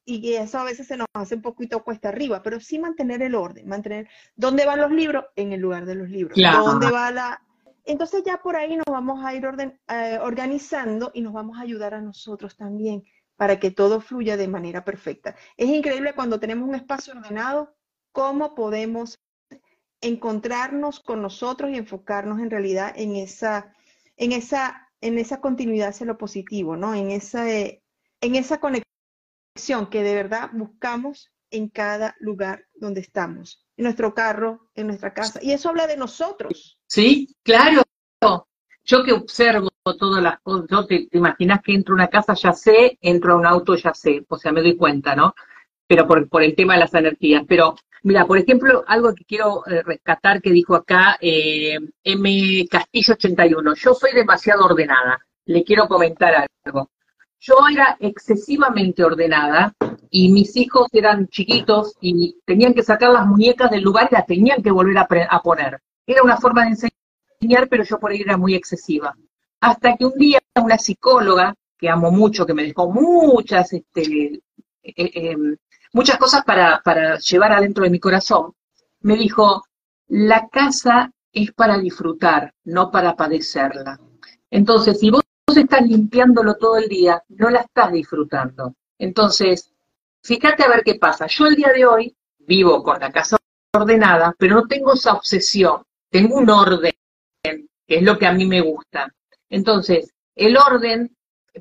[0.03, 3.33] y eso a veces se nos hace un poquito cuesta arriba, pero sí mantener el
[3.33, 7.41] orden, mantener dónde van los libros en el lugar de los libros, dónde va la...
[7.85, 11.61] Entonces ya por ahí nos vamos a ir orden, eh, organizando y nos vamos a
[11.61, 13.05] ayudar a nosotros también
[13.39, 15.33] para que todo fluya de manera perfecta.
[15.55, 17.73] Es increíble cuando tenemos un espacio ordenado,
[18.11, 19.17] cómo podemos
[20.01, 23.73] encontrarnos con nosotros y enfocarnos en realidad en esa,
[24.17, 26.93] en esa, en esa continuidad hacia lo positivo, ¿no?
[26.93, 27.79] En esa, en
[28.19, 34.87] esa conexión que de verdad buscamos en cada lugar donde estamos, en nuestro carro, en
[34.87, 35.39] nuestra casa.
[35.41, 36.77] Y eso habla de nosotros.
[36.87, 37.83] Sí, claro.
[38.83, 42.53] Yo que observo todas las cosas, yo te, imaginas que entro a una casa ya
[42.53, 45.33] sé, entro a un auto ya sé, o sea, me doy cuenta, ¿no?
[45.87, 47.43] Pero por, por el tema de las energías.
[47.47, 52.67] Pero, mira, por ejemplo, algo que quiero eh, rescatar que dijo acá eh, M.
[52.69, 56.89] Castillo 81, yo soy demasiado ordenada, le quiero comentar algo.
[57.41, 59.73] Yo era excesivamente ordenada
[60.09, 64.25] y mis hijos eran chiquitos y tenían que sacar las muñecas del lugar y las
[64.25, 65.79] tenían que volver a, a poner.
[66.05, 66.99] Era una forma de enseñar
[67.69, 69.15] pero yo por ahí era muy excesiva.
[69.61, 74.41] Hasta que un día una psicóloga, que amo mucho, que me dejó muchas, este,
[74.83, 75.37] eh, eh,
[75.93, 78.53] muchas cosas para, para llevar adentro de mi corazón,
[79.01, 79.63] me dijo,
[80.07, 83.99] la casa es para disfrutar, no para padecerla.
[84.49, 85.23] Entonces, si vos
[85.55, 88.75] estás limpiándolo todo el día, no la estás disfrutando.
[88.97, 89.71] Entonces,
[90.23, 91.27] fíjate a ver qué pasa.
[91.27, 93.37] Yo el día de hoy vivo con la casa
[93.73, 95.83] ordenada, pero no tengo esa obsesión.
[96.09, 96.93] Tengo un orden,
[97.89, 99.11] que es lo que a mí me gusta.
[99.49, 101.11] Entonces, el orden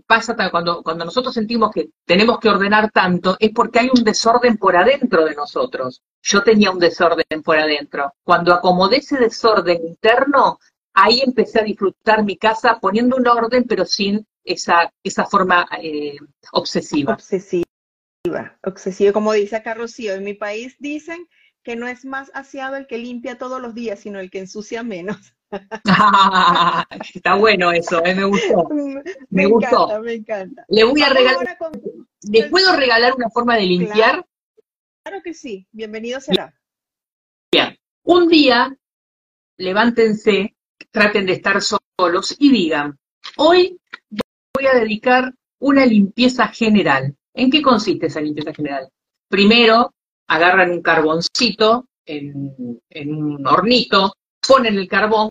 [0.06, 4.58] pasa cuando, cuando nosotros sentimos que tenemos que ordenar tanto, es porque hay un desorden
[4.58, 6.02] por adentro de nosotros.
[6.22, 8.12] Yo tenía un desorden por adentro.
[8.22, 10.58] Cuando acomodé ese desorden interno,
[10.92, 16.18] ahí empecé a disfrutar mi casa poniendo un orden, pero sin esa, esa forma eh,
[16.52, 17.14] obsesiva.
[17.14, 17.64] Obsesiva,
[18.62, 21.26] obsesiva, como dice acá Rocío, en mi país dicen
[21.62, 24.82] que no es más aseado el que limpia todos los días, sino el que ensucia
[24.82, 25.34] menos.
[27.14, 28.68] está bueno eso, eh, me gustó.
[29.30, 29.84] Me, gustó.
[29.84, 30.64] Encanta, me encanta.
[30.68, 31.58] Le voy a regalar.
[32.30, 34.24] ¿Le puedo regalar una forma de limpiar?
[35.02, 35.66] Claro, que sí.
[35.72, 36.54] Bienvenido será.
[37.52, 37.76] Bien.
[38.04, 38.76] Un día,
[39.58, 40.56] levántense,
[40.90, 42.98] traten de estar solos y digan,
[43.37, 43.78] hoy
[44.54, 47.14] voy a dedicar una limpieza general.
[47.34, 48.88] ¿En qué consiste esa limpieza general?
[49.28, 49.94] Primero,
[50.26, 54.14] agarran un carboncito en, en un hornito,
[54.46, 55.31] ponen el carbón,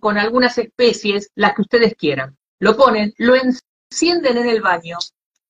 [0.00, 2.36] con algunas especies, las que ustedes quieran.
[2.58, 4.98] Lo ponen, lo encienden en el baño,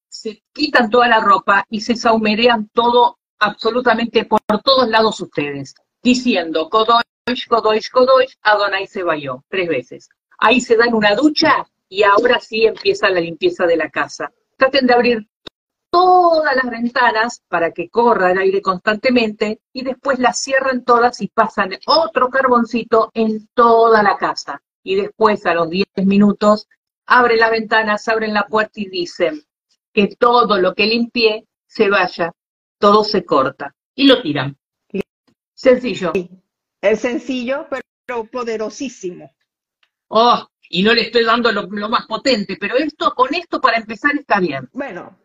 [0.09, 6.69] se quitan toda la ropa y se saumerean todo, absolutamente por todos lados ustedes, diciendo,
[6.71, 10.09] Kodosh, Kodosh, Kodosh, Adonai se vayó, tres veces.
[10.39, 14.33] Ahí se dan una ducha y ahora sí empieza la limpieza de la casa.
[14.57, 15.29] Traten de abrir
[15.91, 21.29] todas las ventanas para que corra el aire constantemente y después las cierran todas y
[21.29, 24.63] pasan otro carboncito en toda la casa.
[24.83, 26.69] Y después a los 10 minutos
[27.07, 29.43] abren las ventanas, abren la puerta y dicen
[29.93, 32.33] que todo lo que limpié se vaya,
[32.79, 34.57] todo se corta y lo tiran.
[35.55, 36.13] Sencillo.
[36.81, 39.35] Es sencillo, pero poderosísimo.
[40.09, 43.79] Oh, y no le estoy dando lo, lo, más potente, pero esto, con esto para
[43.79, 44.69] empezar está bien.
[44.73, 45.19] Bueno,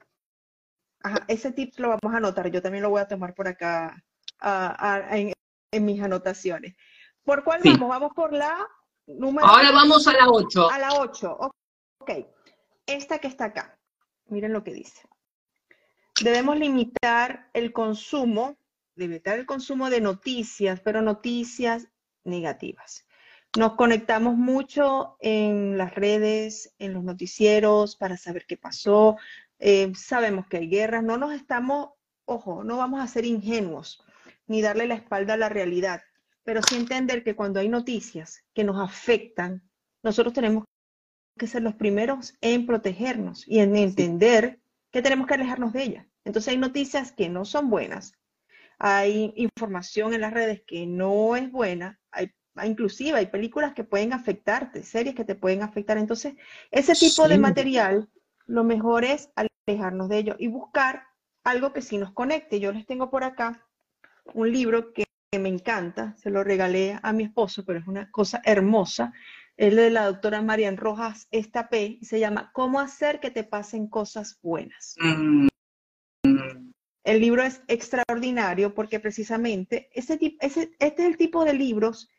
[1.27, 4.03] ese tip lo vamos a anotar, yo también lo voy a tomar por acá
[5.11, 5.33] en,
[5.85, 6.75] mis anotaciones.
[7.23, 7.89] ¿Por cuál vamos?
[7.89, 8.67] Vamos por la
[9.07, 9.45] número...
[9.45, 10.71] Ahora vamos a la 8.
[10.71, 11.37] A la 8,
[11.99, 12.11] ok.
[12.85, 13.79] Esta que está acá,
[14.27, 15.07] miren lo que dice.
[16.21, 18.57] Debemos limitar el consumo,
[18.95, 21.87] limitar el consumo de noticias, pero noticias
[22.23, 23.05] negativas.
[23.57, 29.17] Nos conectamos mucho en las redes, en los noticieros, para saber qué pasó.
[29.63, 31.91] Eh, sabemos que hay guerras, no nos estamos,
[32.25, 34.03] ojo, no vamos a ser ingenuos
[34.47, 36.01] ni darle la espalda a la realidad,
[36.43, 39.61] pero sí entender que cuando hay noticias que nos afectan,
[40.01, 40.65] nosotros tenemos
[41.37, 44.59] que ser los primeros en protegernos y en entender
[44.91, 46.07] que tenemos que alejarnos de ellas.
[46.25, 48.13] Entonces hay noticias que no son buenas,
[48.79, 52.31] hay información en las redes que no es buena, hay,
[52.63, 55.99] inclusive hay películas que pueden afectarte, series que te pueden afectar.
[55.99, 56.33] Entonces,
[56.71, 58.09] ese tipo de material,
[58.51, 59.29] lo mejor es
[59.65, 61.03] alejarnos de ello y buscar
[61.43, 62.59] algo que sí nos conecte.
[62.59, 63.65] Yo les tengo por acá
[64.33, 65.05] un libro que,
[65.39, 69.13] me encanta, se lo regalé a mi esposo, pero es una cosa hermosa.
[69.55, 73.87] Es de la doctora Marian Rojas Estapé y se llama ¿Cómo hacer que te pasen
[73.87, 74.95] cosas buenas?
[74.99, 75.47] Mm.
[77.03, 82.09] El libro es extraordinario porque precisamente ese, ese, este es el tipo de libros,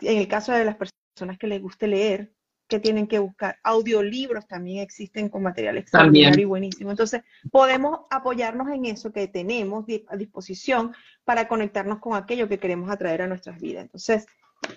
[0.00, 2.32] en el caso de las personas que les guste leer,
[2.72, 3.58] que tienen que buscar.
[3.62, 6.90] Audiolibros también existen con material extraordinario y buenísimo.
[6.90, 12.90] Entonces, podemos apoyarnos en eso que tenemos a disposición para conectarnos con aquello que queremos
[12.90, 13.82] atraer a nuestras vidas.
[13.82, 14.26] Entonces,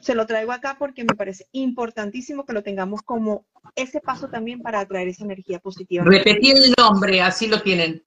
[0.02, 4.62] se lo traigo acá porque me parece importantísimo que lo tengamos como ese paso también
[4.62, 6.04] para atraer esa energía positiva.
[6.04, 8.04] Repetir el nombre, así lo tienen.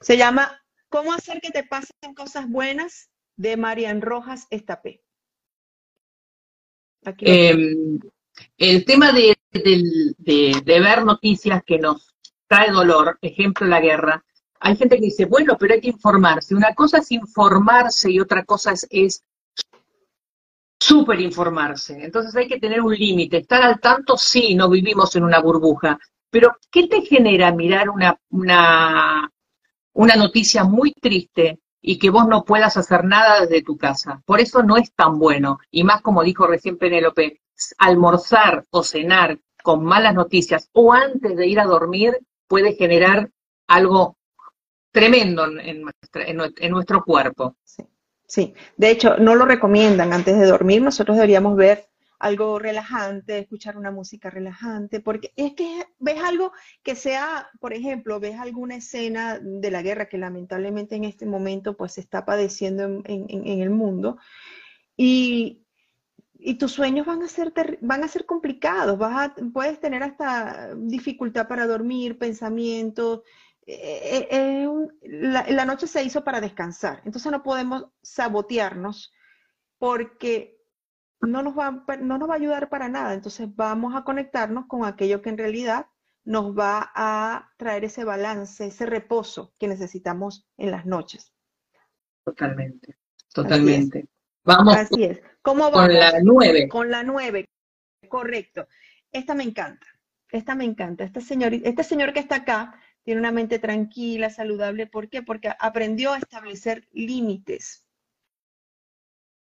[0.00, 3.10] Se llama ¿Cómo hacer que te pasen cosas buenas?
[3.36, 5.02] de Marian Rojas Estapé.
[7.18, 7.98] Em,
[8.56, 9.36] el tema de,
[10.64, 12.14] ver noticias que nos
[12.46, 14.24] trae dolor, ejemplo la guerra,
[14.60, 16.54] hay gente que dice, bueno, pero hay que informarse.
[16.54, 19.22] Una cosa es informarse y otra cosa es, es
[20.80, 22.02] súper informarse.
[22.02, 23.38] Entonces hay que tener un límite.
[23.38, 25.98] Estar al tanto, sí, no vivimos en una burbuja.
[26.30, 29.30] Pero, ¿qué te genera mirar una, una,
[29.92, 34.22] una noticia muy triste y que vos no puedas hacer nada desde tu casa.
[34.24, 35.58] Por eso no es tan bueno.
[35.70, 37.42] Y más como dijo recién Penélope,
[37.76, 42.18] almorzar o cenar con malas noticias o antes de ir a dormir
[42.48, 43.30] puede generar
[43.68, 44.16] algo
[44.92, 45.84] tremendo en,
[46.70, 47.56] nuestro cuerpo.
[48.26, 50.80] Sí, de hecho no lo recomiendan antes de dormir.
[50.80, 56.94] Nosotros deberíamos ver algo relajante, escuchar una música relajante, porque es que ves algo que
[56.94, 61.92] sea, por ejemplo, ves alguna escena de la guerra que lamentablemente en este momento pues
[61.92, 64.18] se está padeciendo en, el mundo
[64.96, 65.64] y,
[66.38, 71.48] y, tus sueños van a ser, van a ser complicados, vas puedes tener hasta dificultad
[71.48, 73.22] para dormir, pensamientos.
[73.66, 74.68] Eh, eh,
[75.02, 79.10] la, la noche se hizo para descansar, entonces no podemos sabotearnos
[79.78, 80.53] porque
[81.26, 83.14] no nos, va, no nos va a ayudar para nada.
[83.14, 85.86] Entonces vamos a conectarnos con aquello que en realidad
[86.24, 91.32] nos va a traer ese balance, ese reposo que necesitamos en las noches.
[92.24, 92.96] Totalmente,
[93.32, 94.08] totalmente.
[94.44, 95.20] Vamos Así es.
[95.42, 95.88] ¿Cómo vamos?
[95.88, 96.68] Con la nueve.
[96.68, 97.48] Con la nueve,
[98.08, 98.66] correcto.
[99.12, 99.86] Esta me encanta,
[100.30, 101.04] esta me encanta.
[101.04, 104.86] Este señor, este señor que está acá tiene una mente tranquila, saludable.
[104.86, 105.22] ¿Por qué?
[105.22, 107.83] Porque aprendió a establecer límites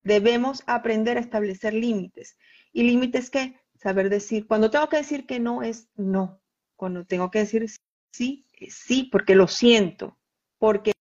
[0.04, 2.38] debemos aprender a establecer límites.
[2.72, 3.60] ¿Y límites qué?
[3.76, 6.42] Saber decir, cuando tengo que decir que no es no.
[6.76, 7.66] Cuando tengo que decir
[8.12, 10.18] sí, es sí, porque lo siento.
[10.58, 10.94] Porque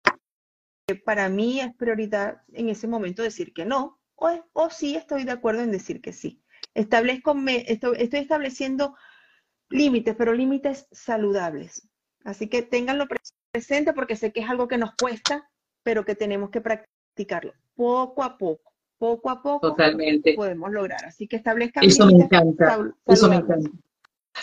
[1.04, 4.00] para mí es prioridad en ese momento decir que no.
[4.14, 6.42] O, o sí estoy de acuerdo en decir que sí.
[6.74, 8.96] Establezco, estoy, estoy estableciendo
[9.68, 11.88] límites, pero límites saludables.
[12.24, 13.08] Así que ténganlo
[13.52, 15.50] presente porque sé que es algo que nos cuesta,
[15.82, 18.71] pero que tenemos que practicarlo poco a poco
[19.02, 20.34] poco a poco Totalmente.
[20.34, 21.04] podemos lograr.
[21.04, 21.80] Así que establezca.
[21.80, 22.78] Eso me encanta.
[23.04, 23.68] Eso me encanta.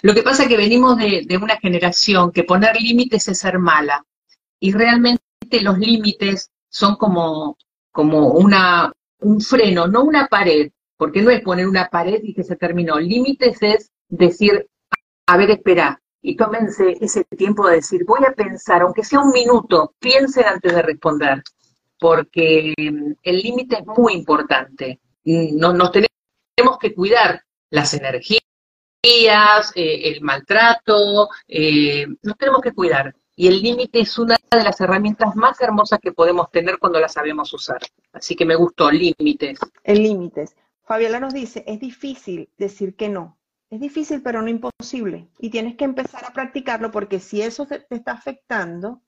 [0.02, 4.06] Lo que pasa es que venimos de, una generación que poner límites es ser mala.
[4.60, 5.22] Y realmente
[5.62, 7.58] los límites son como,
[7.89, 8.91] como una,
[9.22, 13.00] un freno, no una pared, porque no es poner una pared y que se terminó.
[13.00, 14.67] Límites es decir,
[15.26, 19.32] a ver, espera, y tómense ese tiempo de decir, voy a pensar, aunque sea un
[19.32, 21.43] minuto, piensen antes de responder
[21.99, 24.99] porque mm, el límite es muy importante.
[25.25, 28.41] Mm, no, nos tenemos que cuidar las energías,
[29.75, 33.15] eh, el maltrato, eh, nos tenemos que cuidar.
[33.35, 37.07] Y el límite es una de las herramientas más hermosas que podemos tener cuando la
[37.07, 37.79] sabemos usar.
[38.12, 39.59] Así que me gustó, límites.
[39.83, 40.55] El límites.
[40.83, 43.38] Fabiola nos dice, es difícil decir que no.
[43.69, 45.29] Es difícil, pero no imposible.
[45.38, 49.03] Y tienes que empezar a practicarlo porque si eso te está afectando,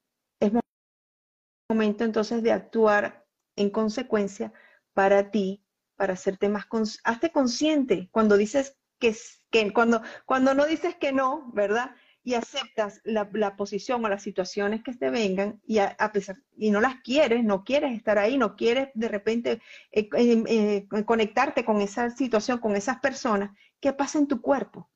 [1.74, 4.54] momento entonces de actuar en consecuencia
[4.94, 5.64] para ti,
[5.96, 6.66] para hacerte más,
[7.04, 9.16] hazte consciente cuando dices que,
[9.50, 11.92] que cuando, cuando no dices que no, ¿verdad?
[12.24, 16.80] y aceptas la, posición o las situaciones que te vengan y a, pesar y no
[16.80, 21.82] las quieres, no quieres estar ahí, no quieres de repente eh, eh, eh, conectarte con
[21.82, 24.90] esa situación, con esas personas, ¿qué pasa en tu cuerpo?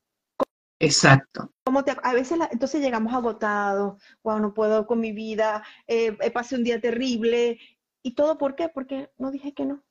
[0.78, 1.50] Exacto.
[1.64, 6.56] Como te, a veces entonces llegamos agotados, wow, no puedo con mi vida, eh, pasé
[6.56, 7.58] un día terrible.
[8.02, 8.68] ¿Y todo por qué?
[8.68, 9.82] Porque no dije que no.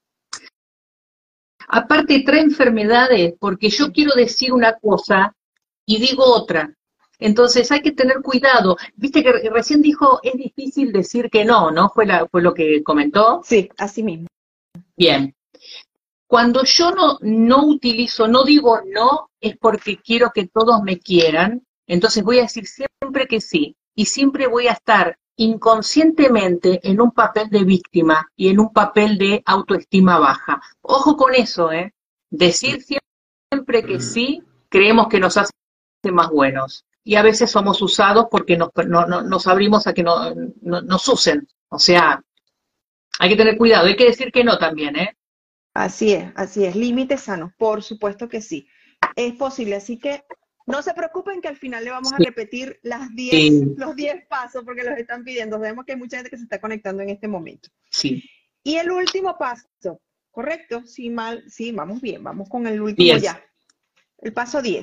[1.67, 5.35] Aparte trae enfermedades, porque yo quiero decir una cosa
[5.85, 6.73] y digo otra.
[7.17, 8.77] Entonces hay que tener cuidado.
[8.95, 11.89] Viste que recién dijo, es difícil decir que no, ¿no?
[11.89, 13.41] Fue, la, fue lo que comentó.
[13.43, 14.27] Sí, así mismo.
[14.95, 15.33] Bien.
[16.27, 21.65] Cuando yo no, no utilizo, no digo no, es porque quiero que todos me quieran,
[21.87, 23.75] entonces voy a decir siempre que sí.
[23.93, 29.17] Y siempre voy a estar inconscientemente en un papel de víctima y en un papel
[29.17, 30.61] de autoestima baja.
[30.81, 31.93] Ojo con eso, ¿eh?
[32.29, 35.51] Decir siempre que sí, creemos que nos hace
[36.11, 36.85] más buenos.
[37.03, 41.47] Y a veces somos usados porque nos, nos abrimos a que no, nos usen.
[41.69, 42.23] O sea,
[43.19, 43.87] hay que tener cuidado.
[43.87, 45.15] Hay que decir que no también, ¿eh?
[45.75, 46.73] Así es, así es.
[46.75, 48.67] Límites sanos, por supuesto que sí.
[49.17, 49.75] Es posible.
[49.75, 50.23] Así que
[50.65, 54.83] no se preocupen que al final le vamos a repetir las los 10 pasos porque
[54.83, 55.57] los están pidiendo.
[55.57, 57.69] Sabemos que hay mucha gente que se está conectando en este momento.
[57.91, 58.23] Sí.
[58.63, 59.67] Y el último paso,
[60.31, 60.85] ¿correcto?
[60.85, 63.43] Sí, mal, sí, vamos bien, vamos con el último ya.
[64.19, 64.81] El paso 10.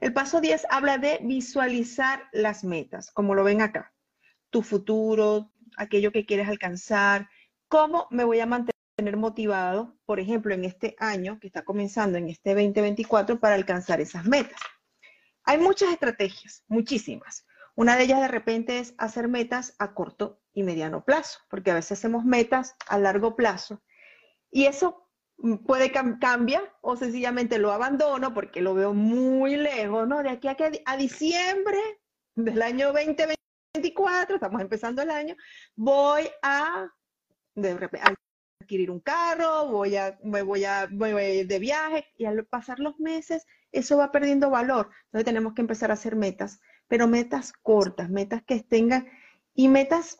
[0.00, 3.92] El paso 10 habla de visualizar las metas, como lo ven acá.
[4.48, 7.28] Tu futuro, aquello que quieres alcanzar,
[7.68, 8.75] cómo me voy a mantener
[9.16, 14.24] motivado, por ejemplo, en este año que está comenzando, en este 2024, para alcanzar esas
[14.24, 14.58] metas.
[15.44, 17.46] Hay muchas estrategias, muchísimas.
[17.74, 21.74] Una de ellas de repente es hacer metas a corto y mediano plazo, porque a
[21.74, 23.82] veces hacemos metas a largo plazo.
[24.50, 25.06] Y eso
[25.36, 30.22] mm, puede cambiar o sencillamente lo abandono porque lo veo muy lejos, ¿no?
[30.22, 31.78] De aquí a, que, a diciembre
[32.34, 35.36] del año 2024, estamos empezando el año,
[35.74, 36.88] voy a,
[37.54, 38.16] de repente,
[38.66, 42.44] adquirir un carro, voy a, me voy a, voy a ir de viaje y al
[42.44, 44.90] pasar los meses eso va perdiendo valor.
[45.06, 49.08] Entonces tenemos que empezar a hacer metas, pero metas cortas, metas que tengan
[49.54, 50.18] y metas,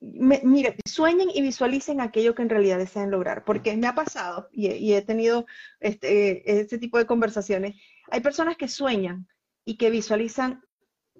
[0.00, 4.92] mire, sueñen y visualicen aquello que en realidad desean lograr, porque me ha pasado y,
[4.94, 5.46] he tenido
[5.80, 7.76] este, este tipo de conversaciones.
[8.10, 9.28] Hay personas que sueñan
[9.64, 10.64] y que visualizan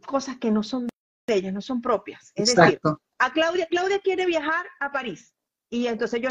[0.07, 0.87] cosas que no son
[1.27, 2.33] de ellas, no son propias.
[2.35, 2.81] Es decir,
[3.19, 5.35] a Claudia, Claudia quiere viajar a París
[5.71, 6.29] y entonces yo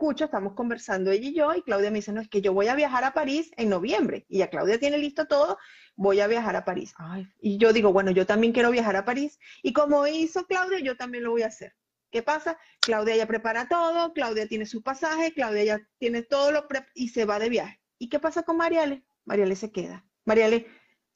[0.00, 2.68] escucho, estamos conversando ella y yo, y Claudia me dice, no, es que yo voy
[2.68, 5.58] a viajar a París en noviembre, y ya Claudia tiene listo todo,
[5.94, 6.94] voy a viajar a París.
[7.38, 10.96] y yo digo, bueno, yo también quiero viajar a París, y como hizo Claudia, yo
[10.96, 11.74] también lo voy a hacer.
[12.10, 12.56] ¿Qué pasa?
[12.80, 17.26] Claudia ya prepara todo, Claudia tiene su pasaje, Claudia ya tiene todo lo y se
[17.26, 17.78] va de viaje.
[17.98, 19.04] ¿Y qué pasa con Mariale?
[19.26, 20.06] Mariale se queda.
[20.24, 20.66] Mariale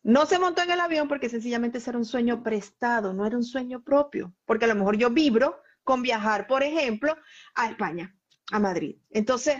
[0.03, 3.45] no se montó en el avión porque sencillamente era un sueño prestado, no era un
[3.45, 7.17] sueño propio, porque a lo mejor yo vibro con viajar, por ejemplo,
[7.55, 8.15] a España
[8.51, 8.97] a Madrid.
[9.11, 9.57] Entonces,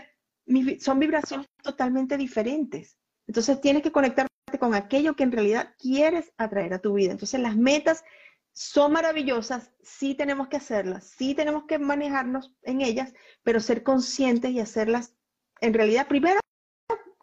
[0.79, 2.97] son vibraciones totalmente diferentes.
[3.27, 7.11] Entonces, tienes que conectarte con aquello que en realidad quieres atraer a tu vida.
[7.11, 8.03] Entonces, las metas
[8.53, 14.51] son maravillosas, sí tenemos que hacerlas, sí tenemos que manejarnos en ellas, pero ser conscientes
[14.51, 15.13] y hacerlas
[15.59, 16.39] en realidad, primero,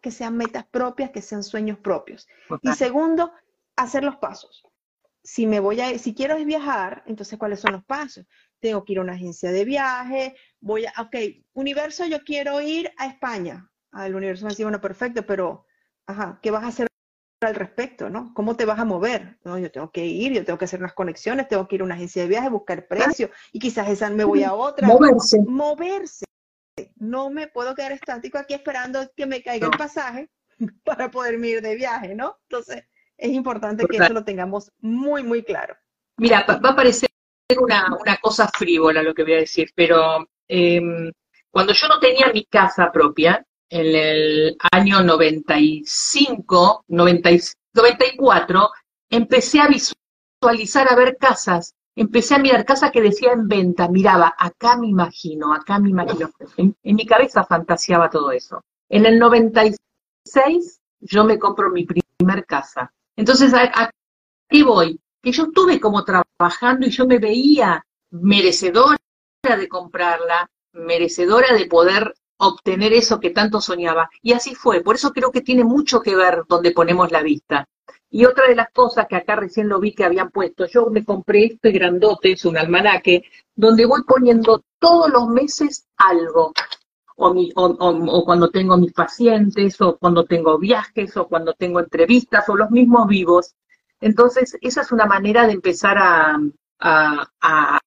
[0.01, 2.27] que sean metas propias, que sean sueños propios.
[2.61, 3.31] Y segundo,
[3.75, 4.63] hacer los pasos.
[5.23, 8.25] Si me voy a, si quiero viajar, entonces, ¿cuáles son los pasos?
[8.63, 11.15] Tengo que ir a una agencia de viaje, voy a, ok,
[11.51, 13.69] universo, yo quiero ir a España.
[13.91, 15.65] Al universo me dice, bueno, perfecto, pero,
[16.07, 16.87] ajá, ¿qué vas a hacer
[17.41, 18.33] al respecto, no?
[18.33, 19.37] ¿Cómo te vas a mover?
[19.43, 21.83] No, yo tengo que ir, yo tengo que hacer unas conexiones, tengo que ir a
[21.83, 24.87] una agencia de viaje, buscar precio, y quizás esa me voy a otra.
[24.87, 25.39] Moverse.
[25.45, 26.23] Moverse.
[26.95, 30.29] No me puedo quedar estático aquí esperando que me caiga el pasaje
[30.85, 32.37] para poderme ir de viaje, ¿no?
[32.43, 32.85] Entonces,
[33.17, 35.75] es importante que eso lo tengamos muy, muy claro.
[36.15, 37.09] Mira, va a parecer
[37.59, 41.11] una, una cosa frívola lo que voy a decir, pero em,
[41.51, 48.69] cuando yo no tenía mi casa propia, en el año 95, 94,
[49.09, 54.35] empecé a visualizar, a ver casas, empecé a mirar casas que decía en venta, miraba,
[54.37, 58.63] acá me imagino, acá me imagino, en, mi cabeza fantaseaba todo eso.
[58.89, 62.93] En el 96 yo me compro mi primer casa.
[63.15, 64.99] Entonces, aquí voy?
[65.23, 68.99] Que yo estuve como trabajando y yo me veía merecedora
[69.41, 74.09] de comprarla, merecedora de poder obtener eso que tanto soñaba.
[74.21, 74.81] Y así fue.
[74.81, 77.67] Por eso creo que tiene mucho que ver donde ponemos la vista.
[78.09, 81.03] Y otra de las cosas que acá recién lo vi que habían puesto, yo me
[81.03, 83.23] compré este grandote, es un almanaque,
[83.55, 86.53] donde voy poniendo todos los meses algo.
[87.15, 92.55] O, o, cuando tengo mis pacientes, o cuando tengo viajes, o cuando tengo entrevistas, o
[92.55, 93.55] los mismos vivos.
[94.03, 96.37] Entonces, esa es una manera de empezar a,
[96.79, 97.79] a,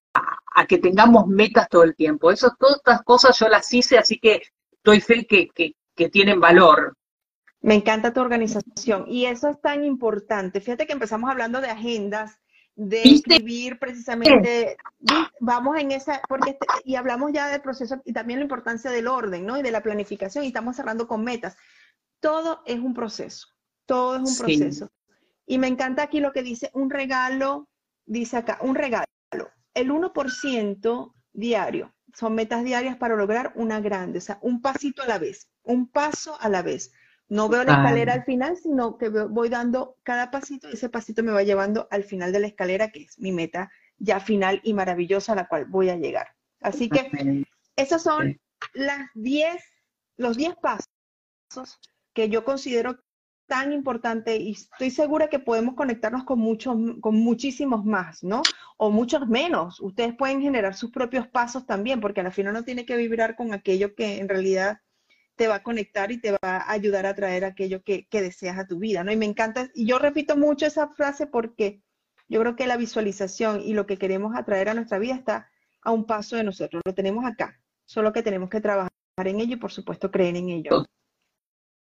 [0.68, 2.30] que tengamos metas todo el tiempo.
[2.30, 4.42] Eso, todas estas cosas yo las hice, así que
[4.82, 5.50] doy fe que,
[5.94, 6.96] que tienen valor.
[7.60, 10.60] Me encanta tu organización y eso es tan importante.
[10.60, 12.38] Fíjate que empezamos hablando de agendas,
[12.76, 14.76] de escribir precisamente,
[15.40, 19.08] vamos en esa, porque este, y hablamos ya del proceso y también la importancia del
[19.08, 19.58] orden, ¿no?
[19.58, 21.56] Y de la planificación y estamos cerrando con metas.
[22.20, 23.48] Todo es un proceso,
[23.86, 24.90] todo es un proceso.
[25.46, 27.68] Y me encanta aquí lo que dice un regalo,
[28.04, 29.06] dice acá, un regalo,
[29.74, 35.06] el 1% diario, son metas diarias para lograr una grande, o sea, un pasito a
[35.06, 36.92] la vez, un paso a la vez.
[37.28, 41.24] No veo la escalera al final, sino que voy dando cada pasito y ese pasito
[41.24, 44.74] me va llevando al final de la escalera, que es mi meta ya final y
[44.74, 46.28] maravillosa a la cual voy a llegar.
[46.60, 47.44] Así que
[47.74, 48.40] esos son
[48.74, 49.62] las 10,
[50.18, 51.80] los 10 pasos
[52.14, 52.98] que yo considero
[53.46, 58.42] tan importantes y estoy segura que podemos conectarnos con muchos, con muchísimos más, ¿no?
[58.76, 59.80] O muchos menos.
[59.80, 63.52] Ustedes pueden generar sus propios pasos también, porque al final no tiene que vibrar con
[63.52, 64.80] aquello que en realidad
[65.36, 68.66] te va a conectar y te va a ayudar a traer aquello que, deseas a
[68.66, 69.12] tu vida, ¿no?
[69.12, 71.82] Y me encanta, y yo repito mucho esa frase porque
[72.28, 75.50] yo creo que la visualización y lo que queremos atraer a nuestra vida está
[75.82, 79.54] a un paso de nosotros, lo tenemos acá, solo que tenemos que trabajar en ello
[79.54, 80.86] y por supuesto creer en ello.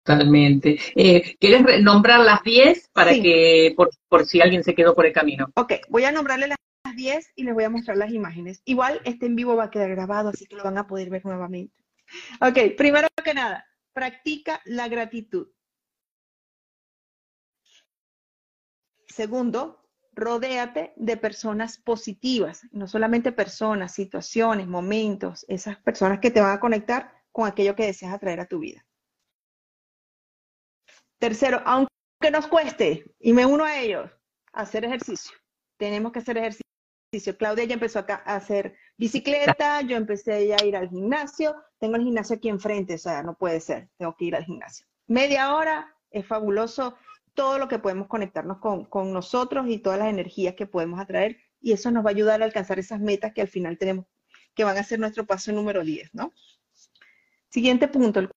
[0.03, 0.77] Totalmente.
[0.95, 5.13] Eh, ¿Quieres nombrar las 10 para que, por, por, si alguien se quedó por el
[5.13, 5.47] camino?
[5.55, 6.57] Ok, voy a nombrarle las
[6.95, 8.61] 10 y les voy a mostrar las imágenes.
[8.65, 11.23] Igual este en vivo va a quedar grabado, así que lo van a poder ver
[11.23, 11.73] nuevamente.
[12.41, 15.47] Ok, primero que nada, practica la gratitud.
[19.07, 26.57] Segundo, rodéate de personas positivas, no solamente personas, situaciones, momentos, esas personas que te van
[26.57, 28.85] a conectar con aquello que deseas atraer a tu vida.
[31.23, 34.11] Tercero, aunque nos cueste, y me uno a ellos,
[34.51, 35.31] hacer ejercicio.
[35.77, 40.75] Tenemos que hacer ejercicio Claudia ya empezó a hacer bicicleta, yo empecé ya a ir
[40.75, 44.35] al gimnasio, tengo el gimnasio aquí enfrente, o sea, no puede ser, tengo que ir
[44.35, 44.85] al gimnasio.
[45.07, 46.97] Media hora, es fabuloso
[47.33, 51.37] todo lo que podemos conectarnos con, con nosotros y todas las energías que podemos atraer
[51.61, 54.07] y eso nos va a ayudar a alcanzar esas metas que al final tenemos,
[54.53, 56.33] que van a ser nuestro paso número 10, ¿no?
[57.47, 58.29] Siguiente punto, el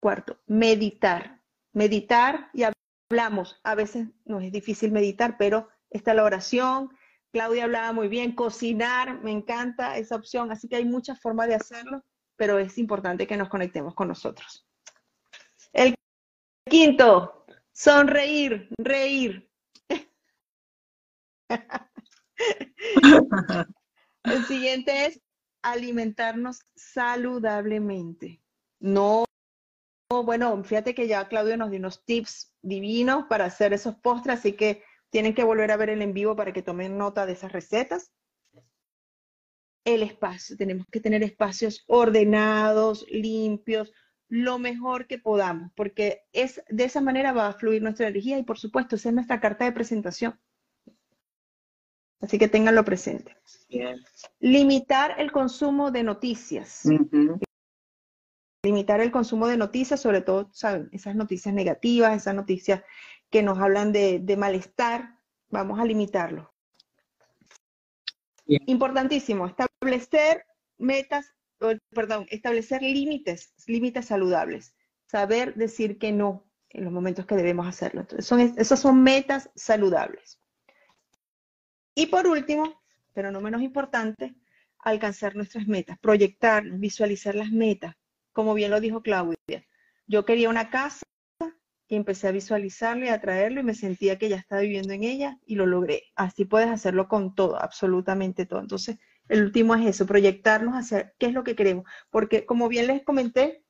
[0.00, 1.39] cuarto, meditar.
[1.72, 2.64] Meditar y
[3.10, 6.90] hablamos, a veces nos es difícil meditar, pero está la oración,
[7.32, 11.54] Claudia hablaba muy bien, cocinar, me encanta esa opción, así que hay muchas formas de
[11.54, 12.02] hacerlo,
[12.36, 14.66] pero es importante que nos conectemos con nosotros.
[15.72, 15.94] El
[16.68, 19.48] quinto, sonreír, reír.
[24.24, 25.20] El siguiente es
[25.62, 28.42] alimentarnos saludablemente.
[28.80, 29.24] No,
[30.10, 34.52] bueno, fíjate que ya Claudia nos dio unos tips divinos para hacer esos postres, así
[34.54, 37.52] que tienen que volver a ver el en vivo para que tomen nota de esas
[37.52, 38.12] recetas.
[39.84, 43.92] El espacio, tenemos que tener espacios ordenados, limpios,
[44.28, 48.42] lo mejor que podamos, porque es de esa manera va a fluir nuestra energía y
[48.42, 50.38] por supuesto, esa es nuestra carta de presentación.
[52.20, 53.36] Así que ténganlo presente.
[54.40, 56.84] Limitar el consumo de noticias.
[58.62, 60.88] Limitar el consumo de noticias, sobre todo, ¿saben?
[60.92, 62.82] Esas noticias negativas, esas noticias
[63.30, 65.16] que nos hablan de, malestar,
[65.48, 66.52] vamos a limitarlo.
[68.46, 70.44] Importantísimo, establecer
[70.76, 71.32] metas,
[71.90, 74.74] perdón, establecer límites, límites saludables,
[75.06, 78.02] saber decir que no en los momentos que debemos hacerlo.
[78.02, 80.40] Entonces, son, esas son metas saludables.
[81.94, 82.82] Y por último,
[83.12, 84.34] pero no menos importante,
[84.78, 87.96] alcanzar nuestras metas, proyectar, visualizar las metas,
[88.32, 89.66] como bien lo dijo Claudia.
[90.06, 91.02] Yo quería una casa,
[91.90, 95.02] y empecé a visualizarlo y a traerlo y me sentía que ya estaba viviendo en
[95.02, 96.04] ella y lo logré.
[96.14, 98.60] Así puedes hacerlo con todo, absolutamente todo.
[98.60, 101.84] Entonces, el último es eso, proyectarnos hacia qué es lo que queremos.
[102.08, 103.64] Porque como bien les comenté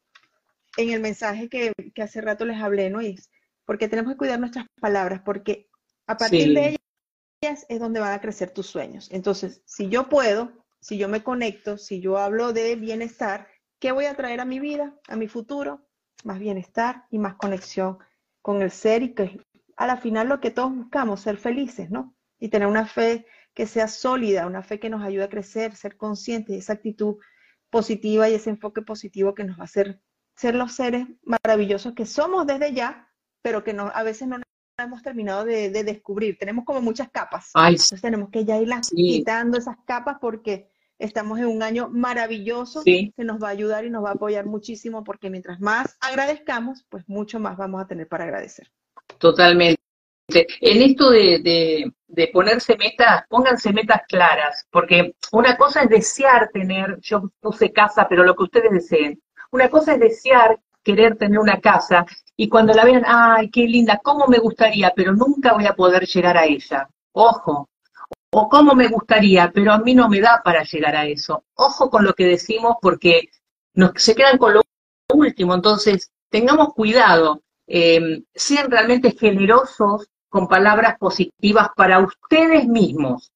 [0.77, 3.01] en el mensaje que, hace rato les hablé, ¿no?
[3.01, 3.31] es
[3.65, 5.69] porque tenemos que cuidar nuestras palabras, porque
[6.07, 6.77] a partir de
[7.41, 9.09] ellas es donde van a crecer tus sueños.
[9.13, 13.49] Entonces, si yo puedo, si yo me conecto, si yo hablo de bienestar,
[13.81, 15.87] ¿qué voy a traer a mi vida, a mi futuro?
[16.23, 17.99] Más bienestar y más conexión
[18.43, 19.45] con el ser y que
[19.77, 22.15] a la final lo que todos buscamos, ser felices, ¿no?
[22.39, 25.97] Y tener una fe que sea sólida, una fe que nos ayude a crecer, ser
[25.97, 27.17] conscientes de esa actitud
[27.71, 30.01] positiva y ese enfoque positivo que nos va a hacer
[30.37, 33.11] ser los seres maravillosos que somos desde ya,
[33.43, 34.39] pero que no, a veces no
[34.79, 36.39] hemos terminado de, descubrir.
[36.39, 37.51] Tenemos como muchas capas.
[37.55, 40.70] Entonces tenemos que ya irlas quitando esas capas porque
[41.01, 44.47] estamos en un año maravilloso que nos va a ayudar y nos va a apoyar
[44.47, 48.71] muchísimo porque mientras más agradezcamos, pues mucho más vamos a tener para agradecer.
[49.19, 49.81] Totalmente.
[50.61, 57.01] En esto de, de, ponerse metas, pónganse metas claras, porque una cosa es desear tener,
[57.01, 59.21] yo puse casa, pero lo que ustedes deseen.
[59.51, 64.01] Una cosa es desear querer tener una casa y cuando la vean, ay, qué linda,
[64.03, 66.89] cómo me gustaría, pero nunca voy a poder llegar a ella.
[67.13, 67.69] Ojo,
[68.33, 71.45] o cómo me gustaría, pero a mí no me da para llegar a eso.
[71.55, 73.31] Ojo con lo que decimos porque
[73.75, 74.63] nos, se quedan con lo
[75.13, 83.33] último, entonces tengamos cuidado, eh, sean realmente generosos con palabras positivas para ustedes mismos.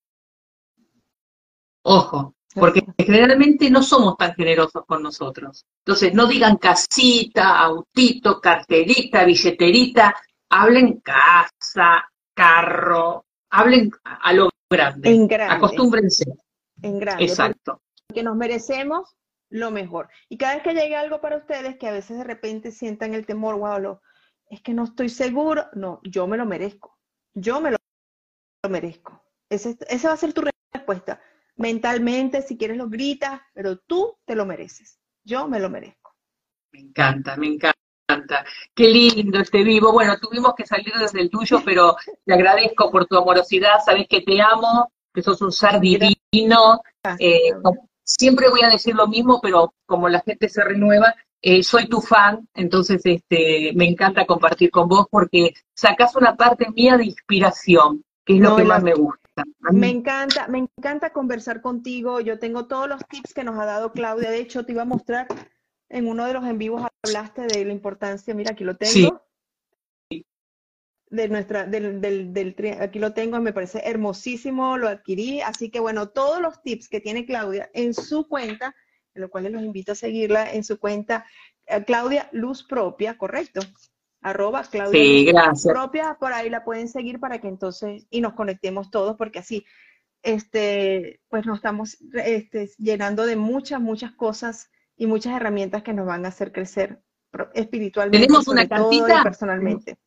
[1.82, 5.66] Ojo, porque generalmente no somos tan generosos con nosotros.
[5.84, 10.14] Entonces, no digan casita, autito, carterita, billeterita,
[10.49, 15.11] hablen casa, carro, hablen a lo grande.
[15.11, 15.55] En grande.
[15.55, 16.25] Acostúmbrense.
[16.83, 17.25] En grande.
[17.25, 17.83] Exacto.
[18.12, 19.16] Que nos merecemos
[19.49, 20.09] lo mejor.
[20.29, 23.27] Y cada vez que llegue algo para ustedes, que a veces de repente sientan el
[23.27, 24.03] temor, wow, lo,
[24.49, 25.66] es que no estoy seguro.
[25.75, 26.99] No, yo me lo merezco.
[27.35, 27.79] Yo me lo,
[28.68, 29.22] merezco.
[29.49, 31.20] Esa ese va a ser tu respuesta.
[31.57, 34.99] Mentalmente, si quieres, lo gritas, pero tú te lo mereces.
[35.22, 36.14] Yo me lo merezco.
[36.72, 37.79] Me encanta, me encanta.
[38.75, 39.93] Qué lindo este vivo.
[39.93, 43.81] Bueno, tuvimos que salir desde el tuyo, pero te agradezco por tu amorosidad.
[43.85, 46.81] Sabes que te amo, que sos un ser divino.
[47.19, 47.53] Eh,
[48.03, 51.15] siempre voy a decir lo mismo, pero como la gente se renueva,
[51.47, 56.71] eh, soy tu fan, entonces este, me encanta compartir con vos porque sacas una parte
[56.71, 59.45] mía de inspiración, que es lo que más me gusta.
[59.73, 62.21] Me encanta, me encanta conversar contigo.
[62.21, 64.31] Yo tengo todos los tips que nos ha dado Claudia.
[64.31, 65.27] De hecho, te iba a mostrar
[65.95, 69.22] en uno de los en vivos hablaste de la importancia, mira, aquí lo tengo.
[71.09, 75.40] De nuestra, del, del, del, aquí lo tengo, me parece hermosísimo, lo adquirí.
[75.40, 78.74] Así que bueno, todos los tips que tiene Claudia en su cuenta,
[79.14, 81.24] en lo cual los invito a seguirla en su cuenta,
[81.66, 83.61] eh, Claudia Luz Propia, ¿correcto?
[84.20, 88.90] arroba Claudia Luz Propia, por ahí la pueden seguir para que entonces, y nos conectemos
[88.90, 89.64] todos, porque así,
[90.22, 96.07] este, pues nos estamos este, llenando de muchas, muchas cosas y muchas herramientas que nos
[96.07, 97.01] van a hacer crecer
[97.55, 99.22] espiritualmente ¿Tenemos una cartita?
[99.22, 99.99] personalmente.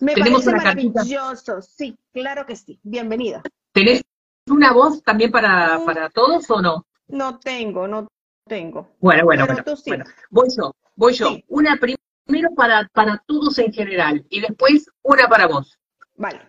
[0.00, 2.80] Me ¿Tenemos parece maravilloso, sí, claro que sí.
[2.82, 3.42] Bienvenida.
[3.72, 4.02] ¿Tenés
[4.48, 6.86] una voz también para, para todos o no?
[7.08, 8.08] No tengo, no
[8.46, 8.88] tengo.
[8.98, 11.36] Bueno, bueno, bueno, Voy yo, voy yo.
[11.48, 15.78] Una primero para, para todos en general y después una para vos.
[16.16, 16.40] Vale.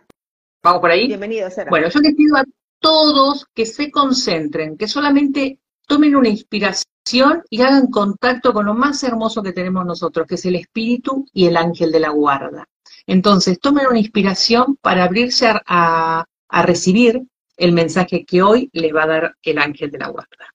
[0.64, 1.08] ¿Vamos por ahí?
[1.08, 1.70] Bienvenido, Sara.
[1.70, 2.44] Bueno, yo les pido a
[2.80, 9.04] todos que se concentren, que solamente tomen una inspiración y hagan contacto con lo más
[9.04, 12.68] hermoso que tenemos nosotros, que es el espíritu y el ángel de la guarda.
[13.08, 16.26] Entonces, tomen una inspiración para abrirse a,
[16.64, 17.22] recibir
[17.58, 20.54] el mensaje que hoy le va a dar el ángel de la guarda.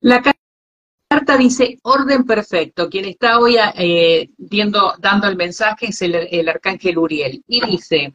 [0.00, 0.22] La
[1.08, 2.88] carta dice orden perfecto.
[2.88, 7.42] Quien está hoy eh, dando el mensaje es el arcángel Uriel.
[7.46, 8.14] Y dice,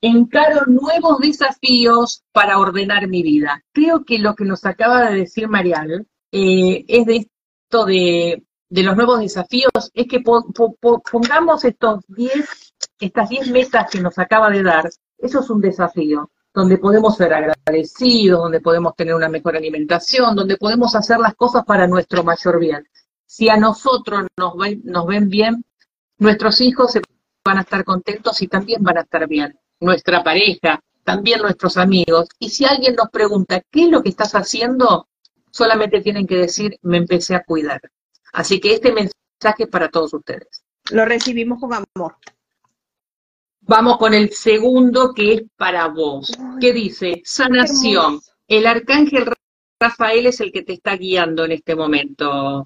[0.00, 3.64] encaro nuevos desafíos para ordenar mi vida.
[3.72, 8.96] Creo que lo que nos acaba de decir Marial eh, es de esto de, los
[8.96, 14.88] nuevos desafíos, es que pongamos estos diez, estas 10 metas que nos acaba de dar,
[15.18, 20.56] eso es un desafío, donde podemos ser agradecidos, donde podemos tener una mejor alimentación, donde
[20.56, 22.86] podemos hacer las cosas para nuestro mayor bien.
[23.26, 25.64] Si a nosotros nos nos ven bien,
[26.18, 27.02] nuestros hijos se
[27.44, 32.28] van a estar contentos y también van a estar bien nuestra pareja, también nuestros amigos.
[32.38, 35.08] Y si alguien nos pregunta, ¿qué es lo que estás haciendo?
[35.50, 37.80] Solamente tienen que decir, me empecé a cuidar.
[38.32, 40.64] Así que este mensaje es para todos ustedes.
[40.90, 42.16] Lo recibimos con amor.
[43.60, 46.32] Vamos con el segundo que es para vos.
[46.60, 47.20] ¿Qué dice?
[47.24, 48.20] Sanación.
[48.46, 49.30] El arcángel
[49.80, 52.64] Rafael es el que te está guiando en este momento,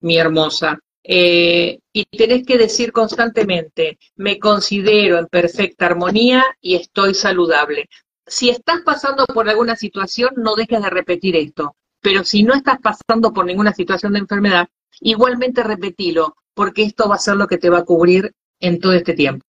[0.00, 0.78] mi hermosa.
[1.08, 7.88] Eh, y tenés que decir constantemente, me considero en perfecta armonía y estoy saludable.
[8.26, 12.78] Si estás pasando por alguna situación, no dejes de repetir esto, pero si no estás
[12.82, 14.66] pasando por ninguna situación de enfermedad,
[15.00, 18.92] igualmente repetilo, porque esto va a ser lo que te va a cubrir en todo
[18.92, 19.44] este tiempo.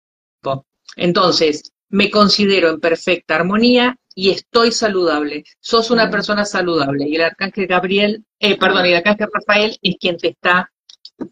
[0.95, 5.45] Entonces, me considero en perfecta armonía y estoy saludable.
[5.61, 10.19] Sos una persona saludable y el arcángel Gabriel, eh, perdón, el arcángel Rafael es quien
[10.19, 10.71] te está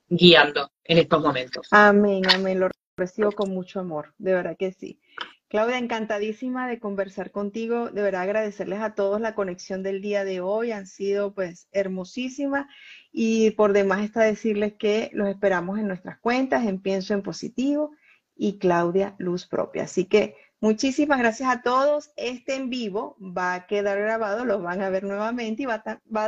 [0.08, 1.68] guiando en estos momentos.
[1.70, 5.00] Amén, amén, lo recibo con mucho amor, de verdad que sí.
[5.48, 10.40] Claudia, encantadísima de conversar contigo, de verdad agradecerles a todos la conexión del día de
[10.40, 12.66] hoy, han sido pues hermosísimas
[13.12, 17.92] y por demás está decirles que los esperamos en nuestras cuentas, en Pienso en Positivo
[18.34, 19.84] y Claudia Luz Propia.
[19.84, 22.10] Así que muchísimas gracias a todos.
[22.16, 25.84] Este en vivo va a quedar grabado, lo van a ver nuevamente y va,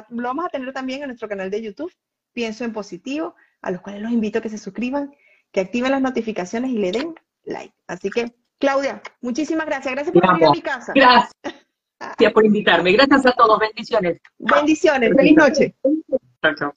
[0.09, 1.93] lo vamos a tener también en nuestro canal de YouTube,
[2.33, 3.35] Pienso en Positivo
[3.67, 5.13] a los cuales los invito a que se suscriban,
[5.51, 7.15] que activen las notificaciones y le den
[7.45, 7.75] like.
[7.89, 9.93] Así que, Claudia, muchísimas gracias.
[9.93, 10.93] Gracias por venir a mi casa.
[11.99, 12.93] Gracias por invitarme.
[12.93, 13.59] Gracias a todos.
[13.59, 14.21] Bendiciones.
[14.39, 15.13] Bendiciones.
[15.17, 15.75] Feliz noche.
[16.43, 16.77] Chao, chao.